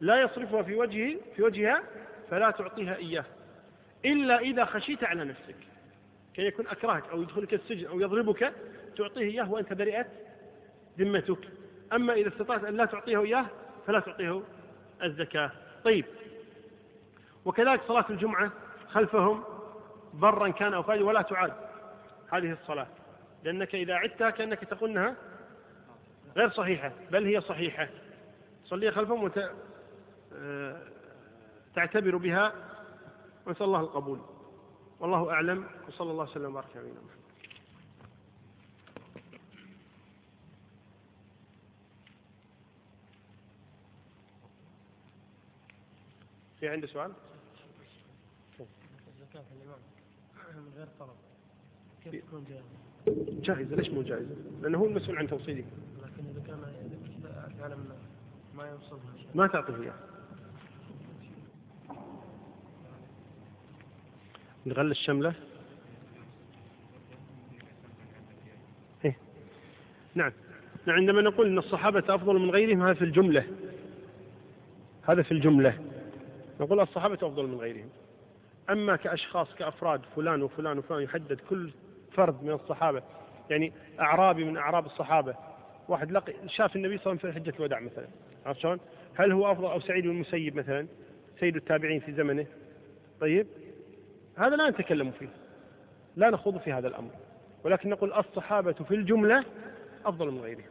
[0.00, 1.82] لا يصرفها في وجهه في وجهها
[2.30, 3.24] فلا تعطيها إياه.
[4.04, 5.56] إلا إذا خشيت على نفسك.
[6.34, 8.52] كي يكون أكرهك أو يدخلك السجن أو يضربك
[8.96, 10.06] تعطيه إياه وأنت برئت
[10.98, 11.48] ذمتك.
[11.92, 13.46] أما إذا استطعت أن لا تعطيه إياه
[13.86, 14.42] فلا تعطيه
[15.02, 15.50] الزكاة.
[15.84, 16.04] طيب.
[17.44, 18.52] وكذلك صلاة الجمعة
[18.88, 19.44] خلفهم
[20.14, 21.52] برا كان أو فاجر ولا تعاد.
[22.32, 22.86] هذه الصلاة.
[23.44, 25.16] لأنك إذا عدتها كأنك تقول أنها
[26.36, 27.88] غير صحيحة بل هي صحيحة.
[28.64, 29.50] صلي خلفهم وت...
[30.32, 30.82] آه،
[31.74, 32.52] تعتبر بها
[33.46, 34.20] ونسأل الله القبول.
[35.00, 35.66] والله أعلم.
[35.88, 37.16] وصلى الله وسلم وبارك على نبينا محمد.
[46.60, 47.12] في عنده سؤال؟
[49.08, 49.78] الزكاة الإمام.
[50.66, 51.25] من غير طلب.
[52.10, 55.64] كيف تكون جائزة؟ جائزة ليش مو جائزة؟ لأنه هو المسؤول عن توصيله
[56.02, 57.78] لكن إذا كان
[58.54, 59.14] ما يوصلها.
[59.34, 59.94] ما تعطيه إياه
[64.66, 65.34] نغل الشملة.
[69.04, 69.16] إيه؟
[70.14, 70.32] نعم.
[70.86, 73.46] نعم عندما نقول أن الصحابة أفضل من غيرهم هذا في الجملة.
[75.02, 75.78] هذا في الجملة.
[76.60, 77.88] نقول الصحابة أفضل من غيرهم.
[78.70, 81.70] أما كأشخاص كأفراد فلان وفلان وفلان يحدد كل
[82.16, 83.02] فرد من الصحابة
[83.50, 85.34] يعني أعرابي من أعراب الصحابة.
[85.88, 88.06] واحد لقي شاف النبي صلى الله عليه وسلم في حجة الوداع مثلا
[88.46, 88.80] عرفت شلون؟
[89.14, 90.86] هل هو أفضل أو سعيد بن المسيب مثلا؟
[91.40, 92.46] سيد التابعين في زمنه.
[93.20, 93.46] طيب؟
[94.36, 95.28] هذا لا نتكلم فيه
[96.16, 97.10] لا نخوض في هذا الأمر.
[97.64, 99.44] ولكن نقول الصحابة في الجملة
[100.04, 100.64] أفضل من غيرهم.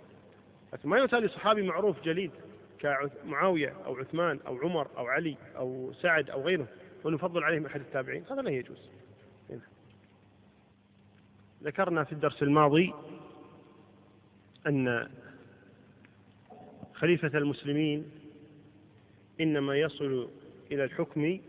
[0.74, 2.32] لكن ما يسالي صحابي معروف جليد
[2.80, 6.68] كمعاوية أو عثمان أو عمر أو علي أو سعد أو غيره
[7.04, 8.90] ونفضل عليهم أحد التابعين هذا لا يجوز.
[11.66, 12.94] ذكرنا في الدرس الماضي
[14.68, 15.10] أن
[16.94, 18.12] خليفة المسلمين
[19.42, 20.30] إنما يصل
[20.72, 21.40] إلى الحكم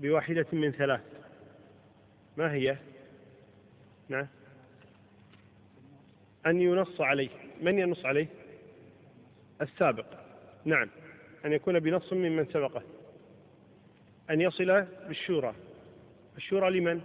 [0.00, 1.00] بواحدة من ثلاث.
[2.36, 2.76] ما هي؟
[4.08, 4.26] نعم.
[6.46, 7.30] أن ينص عليه.
[7.62, 8.26] من ينص عليه؟
[9.62, 10.06] السابق.
[10.64, 10.88] نعم.
[11.44, 12.82] أن يكون بنص ممن سبقه.
[14.30, 15.54] أن يصل بالشورى.
[16.36, 17.00] الشورى لمن؟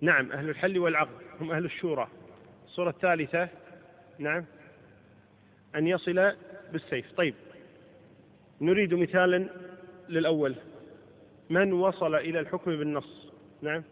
[0.00, 2.08] نعم أهل الحل والعقد هم أهل الشورى.
[2.66, 3.48] الصورة الثالثة
[4.18, 4.44] نعم
[5.74, 6.32] أن يصل
[6.72, 7.12] بالسيف.
[7.12, 7.34] طيب
[8.60, 9.48] نريد مثالا
[10.08, 10.54] للأول.
[11.50, 13.32] من وصل إلى الحكم بالنص؟
[13.62, 13.82] نعم.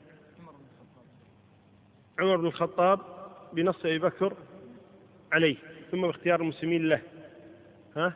[2.19, 3.01] عمر بن الخطاب
[3.53, 4.37] بنص أبي بكر
[5.33, 5.57] عليه
[5.91, 7.03] ثم باختيار المسلمين له.
[7.97, 8.15] ها؟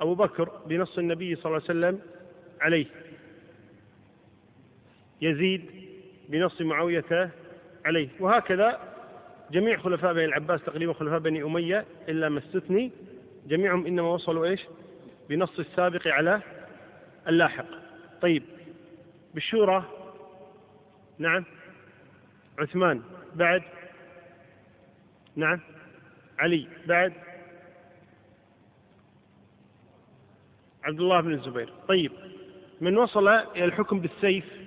[0.00, 2.00] أبو بكر بنص النبي صلى الله عليه وسلم
[2.60, 2.86] عليه.
[5.20, 5.81] يزيد
[6.32, 7.30] بنص معاوية
[7.84, 8.08] عليه.
[8.20, 8.80] وهكذا
[9.50, 12.90] جميع خلفاء بني العباس تقريبا خلفاء بني أمية إلا ما استثني
[13.46, 14.66] جميعهم إنما وصلوا إيش؟
[15.28, 16.40] بنص السابق على
[17.28, 17.66] اللاحق.
[18.22, 18.42] طيب
[19.34, 19.84] بالشورى
[21.18, 21.44] نعم.
[22.58, 23.02] عثمان
[23.34, 23.62] بعد؟
[25.36, 25.60] نعم.
[26.38, 27.12] علي بعد؟
[30.84, 31.72] عبد الله بن الزبير.
[31.88, 32.12] طيب
[32.80, 34.61] من وصل إلى الحكم بالسيف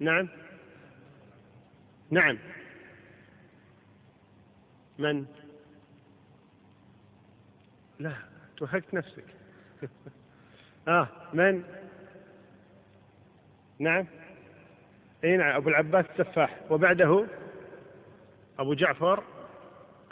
[0.00, 0.28] نعم.
[2.10, 2.38] نعم.
[4.98, 5.26] من؟
[7.98, 8.12] لا
[8.56, 9.24] توهقت نفسك.
[10.88, 11.62] آه من؟
[13.78, 14.06] نعم.
[15.24, 16.60] إي نعم أبو العباس السفاح.
[16.70, 17.26] وبعده؟
[18.58, 19.24] أبو جعفر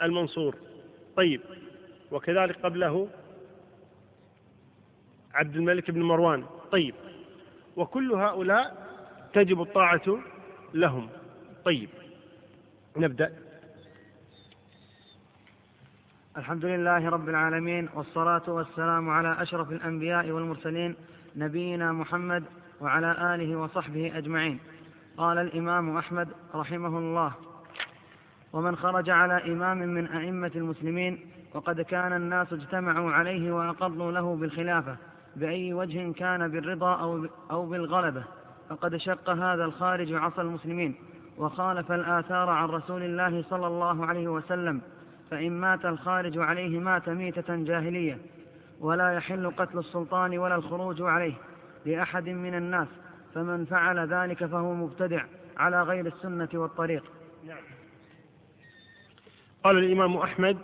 [0.01, 0.55] المنصور.
[1.15, 1.41] طيب
[2.11, 3.09] وكذلك قبله؟
[5.33, 6.45] عبد الملك بن مروان.
[6.71, 6.95] طيب
[7.75, 8.88] وكل هؤلاء
[9.33, 10.19] تجب الطاعة
[10.73, 11.09] لهم.
[11.65, 11.89] طيب
[12.97, 13.31] نبدأ.
[16.37, 20.95] الحمد لله رب العالمين والصلاة والسلام على أشرف الأنبياء والمرسلين
[21.35, 22.43] نبينا محمد
[22.81, 24.59] وعلى آله وصحبه أجمعين.
[25.17, 27.33] قال الإمام أحمد رحمه الله
[28.53, 31.19] ومن خرج على إمام من أئمة المسلمين
[31.53, 34.97] وقد كان الناس اجتمعوا عليه وأقضوا له بالخلافة
[35.35, 38.23] بأي وجه كان بالرضا أو أو بالغلبة.
[38.69, 40.95] فقد شق هذا الخارج عصى المسلمين
[41.37, 44.81] وخالف الآثار عن رسول الله صلى الله عليه وسلم
[45.31, 48.17] فإن مات الخارج عليه مات ميتة جاهلية
[48.79, 51.33] ولا يحل قتل السلطان ولا الخروج عليه
[51.85, 52.87] لأحد من الناس
[53.35, 55.23] فمن فعل ذلك فهو مبتدع
[55.57, 57.03] على غير السنة والطريق
[57.47, 57.57] نعم.
[59.63, 60.57] قال الإمام أحمد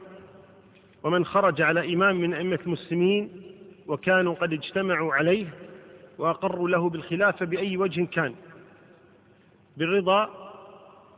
[1.04, 3.42] ومن خرج على إمام من أئمة المسلمين
[3.88, 5.48] وكانوا قد اجتمعوا عليه
[6.18, 8.36] وأقروا له بالخلافة بأي وجه كان.
[9.78, 10.30] بالرضا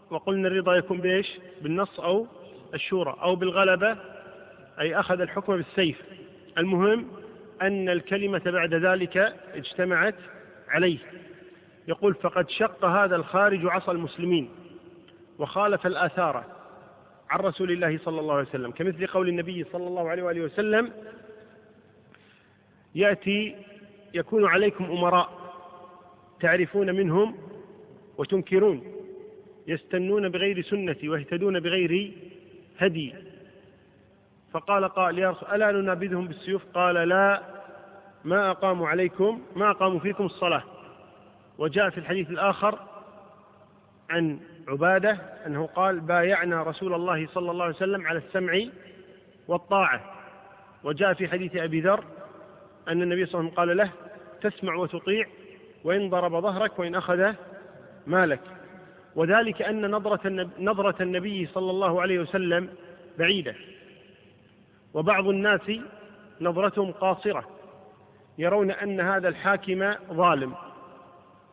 [0.10, 2.28] وقلنا الرضا يكون بإيش؟ بالنص أو
[2.74, 3.98] الشورى أو بالغلبة
[4.80, 6.02] أي أخذ الحكم بالسيف.
[6.58, 7.08] المهم
[7.62, 9.18] أن الكلمة بعد ذلك
[9.54, 10.16] اجتمعت
[10.70, 10.98] عليه.
[11.88, 14.50] يقول فقد شق هذا الخارج عصى المسلمين
[15.39, 16.43] وخالف الآثار
[17.30, 18.72] عن رسول الله صلى الله عليه وسلم.
[18.72, 20.91] كمثل قول النبي صلى الله عليه وآله وسلم
[22.95, 23.56] يأتي
[24.14, 25.30] يكون عليكم أمراء
[26.39, 27.36] تعرفون منهم
[28.18, 28.84] وتنكرون
[29.68, 32.12] يستنون بغير سنتي ويهتدون بغير
[32.78, 33.14] هدي.
[34.51, 37.41] فقال قال يا رسول ألا ننابذهم بالسيوف؟ قال لا
[38.26, 40.64] ما أقاموا عليكم ما أقاموا فيكم الصلاة.
[41.58, 42.80] وجاء في الحديث الآخر
[44.10, 45.12] عن عبادة
[45.45, 48.60] أنه قال بايعنا رسول الله صلى الله عليه وسلم على السمع
[49.47, 50.14] والطاعة.
[50.84, 52.03] وجاء في حديث أبي ذر
[52.88, 53.91] أن النبي صلى الله عليه وسلم قال له
[54.41, 55.25] تسمع وتطيع
[55.83, 57.33] وإن ضرب ظهرك وإن أخذ
[58.07, 58.39] مالك.
[59.15, 62.69] وذلك أن نظرة نظرة النبي صلى الله عليه وسلم
[63.19, 63.55] بعيدة.
[64.93, 65.71] وبعض الناس
[66.41, 67.47] نظرتهم قاصرة
[68.38, 70.53] يرون أن هذا الحاكم ظالم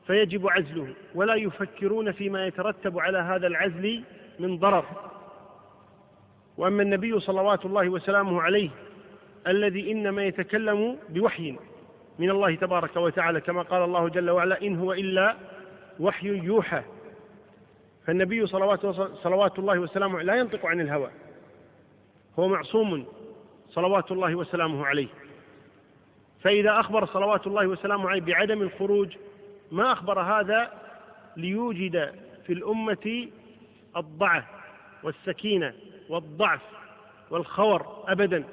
[0.06, 0.94] فيجب عزله.
[1.14, 4.04] ولا يفكرون فيما يترتب على هذا العزل
[4.38, 4.84] من ضرر.
[6.56, 8.70] وأما النبي صلوات الله وسلامه عليه
[9.48, 11.56] الذي إنما يتكلم بوحي
[12.18, 15.36] من الله تبارك وتعالى كما قال الله جل وعلا إن هو إلا
[16.00, 16.82] وحي يوحى.
[18.06, 18.86] فالنبي صلوات
[19.16, 21.10] صلوات الله وسلامه لا ينطق عن الهوى
[22.38, 23.06] هو معصوم
[23.68, 25.08] صلوات الله وسلامه عليه.
[26.42, 29.16] فإذا أخبر صلوات الله وسلامه عليه بعدم الخروج
[29.72, 30.72] ما أخبر هذا
[31.36, 32.14] ليوجد
[32.46, 33.28] في الأمة
[33.96, 34.44] الضعف
[35.02, 35.74] والسكينة
[36.08, 36.60] والضعف
[37.30, 38.44] والخور أبدا.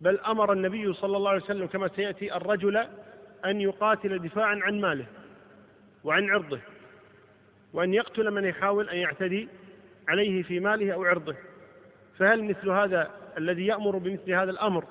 [0.00, 2.76] بل أمر النبي صلى الله عليه وسلم كما سيأتي الرجل
[3.44, 5.06] أن يقاتل دفاعا عن ماله
[6.04, 6.60] وعن عرضه
[7.72, 9.48] وأن يقتل من يحاول أن يعتدي
[10.08, 11.36] عليه في ماله أو عرضه.
[12.18, 14.84] فهل مثل هذا الذي يأمر بمثل هذا الأمر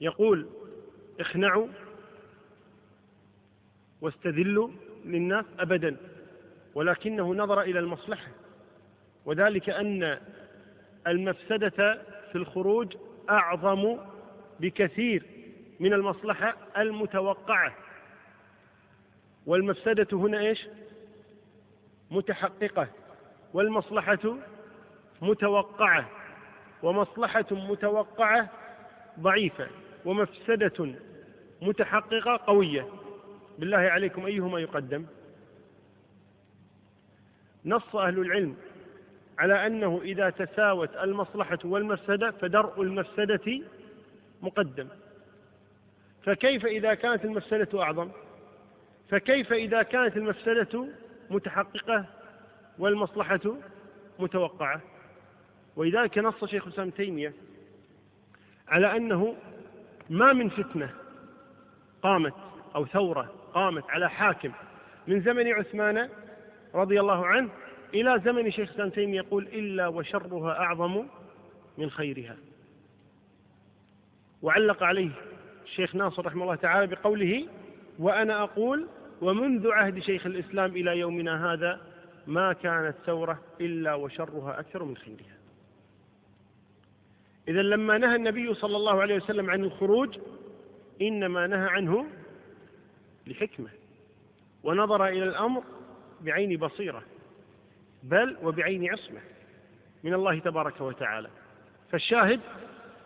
[0.00, 0.46] يقول
[1.20, 1.66] اخنعوا
[4.00, 4.70] واستذلوا
[5.04, 5.96] للناس أبدا
[6.74, 8.28] ولكنه نظر إلى المصلحة
[9.24, 10.18] وذلك أن
[11.06, 12.02] المفسدة
[12.32, 12.96] في الخروج
[13.30, 13.98] أعظم
[14.60, 15.26] بكثير
[15.80, 17.74] من المصلحة المتوقعة.
[19.46, 20.68] والمفسدة هنا إيش؟
[22.10, 22.88] متحققة.
[23.54, 24.36] والمصلحة
[25.22, 26.08] متوقعة.
[26.82, 28.48] ومصلحة متوقعة
[29.20, 29.68] ضعيفة.
[30.04, 30.94] ومفسدة
[31.62, 32.88] متحققة قوية.
[33.58, 35.06] بالله عليكم أيهما يقدم؟
[37.64, 38.56] نص أهل العلم
[39.40, 43.60] على أنه إذا تساوت المصلحة والمفسدة فدرء المفسدة
[44.42, 44.88] مقدم.
[46.24, 48.10] فكيف إذا كانت المفسدة أعظم؟
[49.10, 50.86] فكيف إذا كانت المفسدة
[51.30, 52.04] متحققة
[52.78, 53.40] والمصلحة
[54.18, 54.80] متوقعة؟
[55.76, 57.32] ولذلك نص شيخ الإسلام تيمية
[58.68, 59.36] على أنه
[60.10, 60.90] ما من فتنة
[62.02, 62.34] قامت
[62.74, 64.52] أو ثورة قامت على حاكم
[65.06, 66.08] من زمن عثمان
[66.74, 67.50] رضي الله عنه
[67.94, 71.06] إلى زمن شيخ الإسلام تيمية يقول إلا وشرها أعظم
[71.78, 72.36] من خيرها.
[74.42, 75.10] وعلق عليه
[75.64, 77.46] الشيخ ناصر رحمه الله تعالى بقوله
[77.98, 78.88] وأنا أقول
[79.22, 81.80] ومنذ عهد شيخ الإسلام إلى يومنا هذا
[82.26, 85.36] ما كانت ثورة إلا وشرها أكثر من خيرها.
[87.48, 90.18] إذا لما نهى النبي صلى الله عليه وسلم عن الخروج
[91.02, 92.06] إنما نهى عنه
[93.26, 93.68] لحكمة
[94.62, 95.62] ونظر إلى الأمر
[96.20, 97.02] بعين بصيرة.
[98.02, 99.20] بل وبعين عصمة
[100.04, 101.28] من الله تبارك وتعالى.
[101.90, 102.40] فالشاهد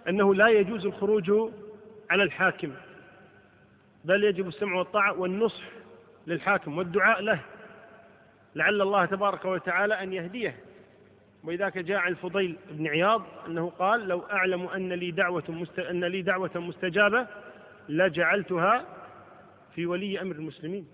[0.08, 1.52] أنه لا يجوز الخروج
[2.10, 2.72] على الحاكم
[4.04, 5.64] بل يجب السمع والطاعة والنصح
[6.26, 7.40] للحاكم والدعاء له.
[8.54, 10.56] لعل الله تبارك وتعالى أن يهديه.
[11.44, 15.78] ولذلك جاء عن الفضيل بن عياض أنه قال لو أعلم أن لي دعوة مست...
[15.78, 17.26] أن لي دعوة مستجابة
[17.88, 18.84] لجعلتها
[19.74, 20.86] في ولي أمر المسلمين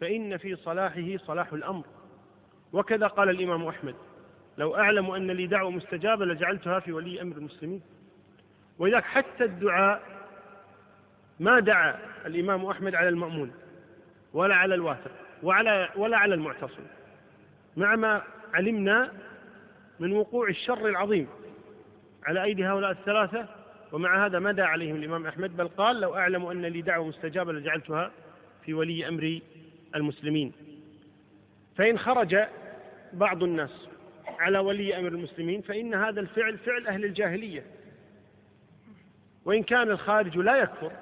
[0.00, 1.84] فإن في صلاحه صلاح الأمر.
[2.74, 3.94] وكذا قال الإمام أحمد.
[4.58, 7.82] لو أعلم أن لي دعوة مستجابة لجعلتها في ولي أمر المسلمين.
[8.78, 10.02] ولذلك حتى الدعاء
[11.40, 13.52] ما دعا الإمام أحمد على المأمون
[14.32, 15.10] ولا على الواثق
[15.42, 16.82] وعلى ولا على المعتصم.
[17.76, 18.22] مع ما
[18.54, 19.12] علمنا
[20.00, 21.28] من وقوع الشر العظيم
[22.24, 23.46] على أيدي هؤلاء الثلاثة
[23.92, 25.56] ومع هذا ما دعا عليهم الإمام أحمد.
[25.56, 28.10] بل قال لو أعلم أن لي دعوة مستجابة لجعلتها
[28.64, 29.40] في ولي أمر
[29.94, 30.52] المسلمين.
[31.76, 32.36] فإن خرج
[33.14, 33.88] بعض الناس
[34.38, 37.64] على ولي أمر المسلمين فإن هذا الفعل فعل أهل الجاهلية.
[39.44, 40.92] وإن كان الخارج لا يكفر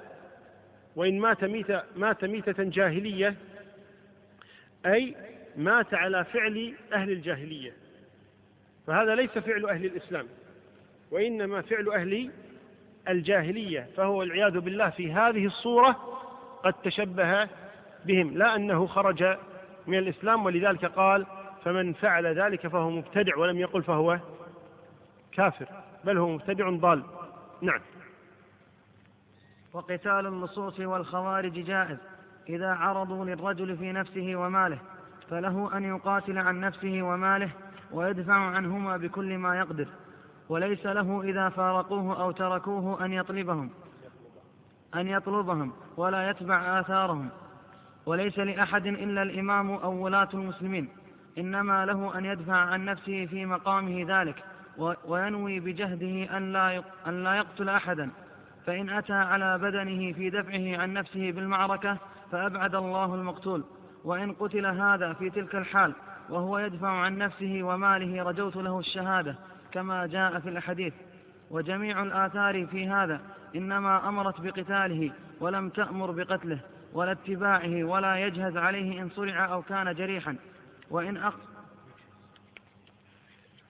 [0.95, 3.35] وإن مات ميتة, مات ميتة جاهلية
[4.85, 5.15] أي
[5.57, 7.73] مات على فعل أهل الجاهلية.
[8.87, 10.27] فهذا ليس فعل أهل الإسلام
[11.11, 12.31] وإنما فعل أهل
[13.09, 13.87] الجاهلية.
[13.97, 15.91] فهو والعياذ بالله في هذه الصورة
[16.63, 17.47] قد تشبه
[18.05, 19.37] بهم لا أنه خرج
[19.87, 21.25] من الإسلام ولذلك قال
[21.65, 24.19] فمن فعل ذلك فهو مبتدع ولم يقل فهو
[25.31, 25.67] كافر
[26.03, 27.03] بل هو مبتدع ضال.
[27.61, 27.79] نعم.
[29.73, 31.97] وقتال اللصوص والخوارج جائز
[32.49, 34.79] إذا عرضوا للرجل في نفسه وماله
[35.29, 37.49] فله أن يقاتل عن نفسه وماله
[37.91, 39.87] ويدفع عنهما بكل ما يقدر.
[40.49, 43.69] وليس له إذا فارقوه أو تركوه أن يطلبهم
[44.95, 47.29] أن يطلبهم ولا يتبع آثارهم.
[48.05, 50.89] وليس لأحد إلا الإمام أو ولاة المسلمين.
[51.37, 54.43] إنما له أن يدفع عن نفسه في مقامه ذلك
[55.05, 58.09] وينوي بجهده أن لا أن لا يقتل أحدا.
[58.65, 61.97] فإن أتى على بدنه في دفعه عن نفسه بالمعركة
[62.31, 63.63] فأبعد الله المقتول.
[64.03, 65.93] وإن قتل هذا في تلك الحال
[66.29, 69.35] وهو يدفع عن نفسه وماله رجوت له الشهادة
[69.71, 70.93] كما جاء في الحديث.
[71.49, 73.21] وجميع الآثار في هذا
[73.55, 76.59] إنما أمرت بقتاله ولم تأمر بقتله
[76.93, 80.35] ولا اتباعه ولا يجهز عليه إن صرع أو كان جريحا.
[80.93, 81.33] وإن أخ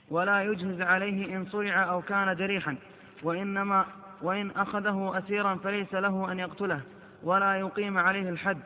[0.09, 2.75] ولا يجهز عليه إن صرع أو كان جريحا
[3.23, 3.85] وإنما
[4.21, 6.81] وإن أخذه أسيرا فليس له أن يقتله
[7.23, 8.59] ولا يقيم عليه الحد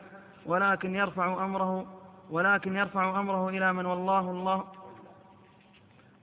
[0.46, 2.00] ولكن يرفع أمره
[2.30, 4.64] ولكن يرفع أمره إلى من والله الله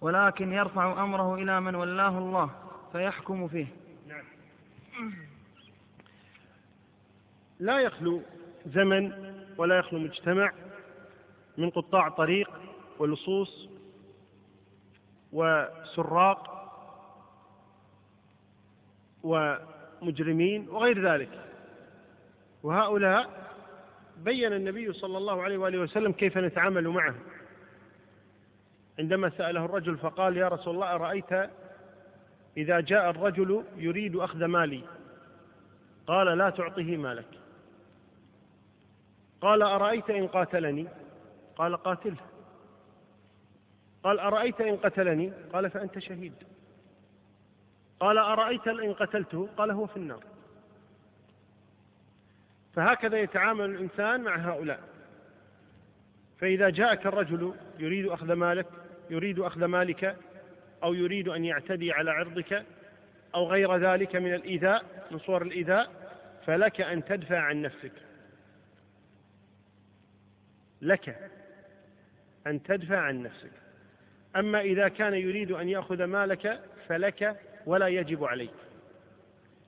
[0.01, 2.49] ولكن يرفع أمره إلى من ولاه الله
[2.91, 3.67] فيحكم فيه.
[7.59, 8.21] لا يخلو
[8.65, 9.11] زمن
[9.57, 10.51] ولا يخلو مجتمع
[11.57, 12.49] من قطاع طريق
[12.99, 13.69] ولصوص
[15.31, 16.51] وسراق
[19.23, 21.29] ومجرمين وغير ذلك.
[22.63, 23.45] وهؤلاء
[24.17, 27.19] بين النبي صلى الله عليه وآله وسلم كيف نتعامل معهم
[28.99, 31.49] عندما سأله الرجل فقال يا رسول الله أرأيت
[32.57, 34.83] إذا جاء الرجل يريد أخذ مالي؟
[36.07, 37.27] قال لا تعطه مالك.
[39.41, 40.87] قال أرأيت إن قاتلني؟
[41.55, 42.17] قال قاتله.
[44.03, 46.33] قال أرأيت إن قتلني؟ قال فأنت شهيد.
[47.99, 50.23] قال أرأيت إن قتلته؟ قال هو في النار.
[52.73, 54.79] فهكذا يتعامل الإنسان مع هؤلاء.
[56.39, 58.67] فإذا جاءك الرجل يريد أخذ مالك
[59.09, 60.17] يريد أخذ مالك
[60.83, 62.65] أو يريد أن يعتدي على عرضك
[63.35, 65.89] أو غير ذلك من الإيذاء من صور الإيذاء
[66.45, 67.91] فلك أن تدفع عن نفسك.
[70.81, 71.31] لك.
[72.47, 73.51] أن تدفع عن نفسك.
[74.35, 78.53] أما إذا كان يريد أن يأخذ مالك فلك ولا يجب عليك.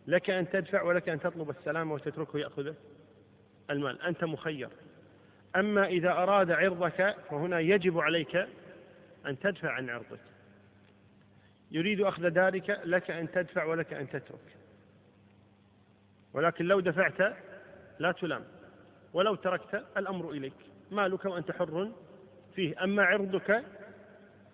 [0.07, 2.75] لك أن تدفع ولك أن تطلب السلام وتتركه يأخذه
[3.69, 4.01] المال.
[4.01, 4.69] أنت مخير.
[5.55, 8.35] أما إذا أراد عرضك فهنا يجب عليك
[9.27, 10.19] أن تدفع عن عرضك.
[11.71, 14.57] يريد أخذ دارك لك أن تدفع ولك أن تترك.
[16.33, 17.35] ولكن لو دفعت
[17.99, 18.43] لا تلام.
[19.13, 20.53] ولو تركت الأمر إليك.
[20.91, 21.91] مالك وأنت حر
[22.57, 23.63] فيه أما عرضك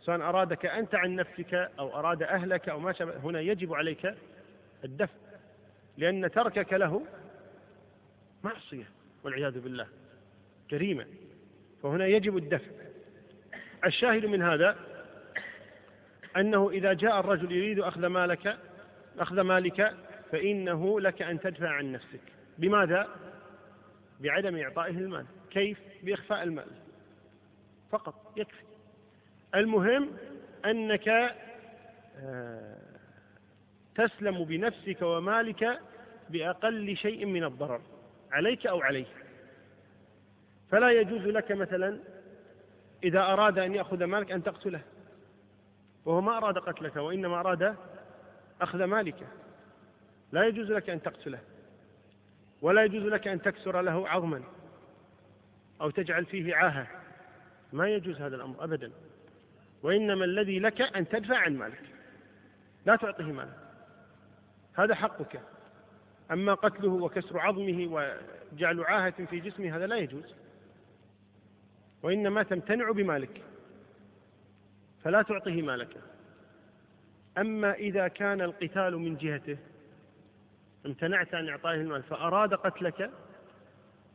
[0.02, 4.16] سواء أرادك أنت عن نفسك أو أراد أهلك أو ما شابه هنا يجب عليك
[4.84, 5.14] الدفع
[5.98, 7.02] لأن تركك له
[8.44, 8.84] معصية
[9.24, 9.88] والعياذ بالله
[10.70, 11.06] جريمة
[11.84, 12.72] فهنا يجب الدفع
[13.86, 14.76] الشاهد من هذا
[16.38, 18.58] أنه إذا جاء الرجل يريد أخذ مالك
[19.20, 19.94] أخذ مالك
[20.32, 22.22] فإنه لك أن تدفع عن نفسك
[22.58, 23.08] بماذا؟
[24.20, 26.83] بعدم إعطائه المال كيف؟ بإخفاء المال
[27.94, 28.64] فقط يكفي.
[29.56, 30.10] المهم
[30.66, 31.08] أنك
[32.18, 32.78] آه،
[33.96, 35.80] تسلم بنفسك ومالك
[36.30, 37.82] بأقل شيء من الضرر
[38.32, 39.06] عليك أو عليه.
[40.72, 42.00] فلا يجوز لك مثلا
[43.04, 44.82] إذا أراد أن يأخذ مالك أن تقتله
[46.06, 47.76] وهو ما أراد قتلك وإنما أراد
[48.62, 49.28] أخذ مالك.
[50.32, 51.40] لا يجوز لك أن تقتله
[52.62, 54.44] ولا يجوز لك أن تكسر له عظما
[55.82, 57.03] أو تجعل فيه عاهة.
[57.74, 58.92] ما يجوز هذا الأمر أبدا.
[59.84, 61.82] وإنما الذي لك أن تدفع عن مالك.
[62.86, 63.58] لا تعطيه مالك.
[64.74, 65.42] هذا حقك.
[66.32, 70.36] أما قتله وكسر عظمه وجعل عاهة في جسمه هذا لا يجوز.
[72.04, 73.42] وإنما تمتنع بمالك.
[75.04, 75.98] فلا تعطيه مالك.
[77.38, 79.58] أما إذا كان القتال من جهته
[80.86, 83.12] امتنعت عن إعطائه المال فأراد قتلك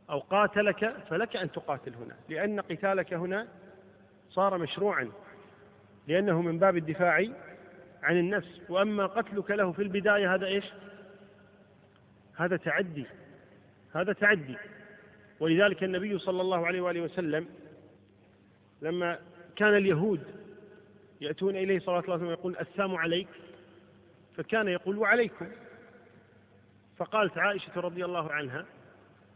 [0.09, 3.47] أو قاتلك فلك أن تقاتل هنا لأن قتالك هنا
[4.29, 5.11] صار مشروعا
[6.07, 7.25] لأنه من باب الدفاع
[8.03, 8.61] عن النفس.
[8.69, 10.65] وأما قتلك له في البداية هذا إيش؟
[12.35, 13.05] هذا تعدي
[13.95, 14.57] هذا تعدي.
[15.39, 17.47] ولذلك النبي صلى الله عليه وآله وسلم
[18.81, 19.19] لما
[19.55, 20.23] كان اليهود
[21.21, 23.27] يأتون إليه صلى الله عليه وسلم ويقول السام عليك
[24.37, 25.47] فكان يقول وعليكم.
[26.97, 28.65] فقالت عائشة رضي الله عنها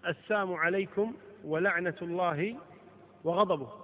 [0.07, 1.13] السام عليكم
[1.45, 2.55] ولعنة الله
[3.23, 3.82] وغضبه.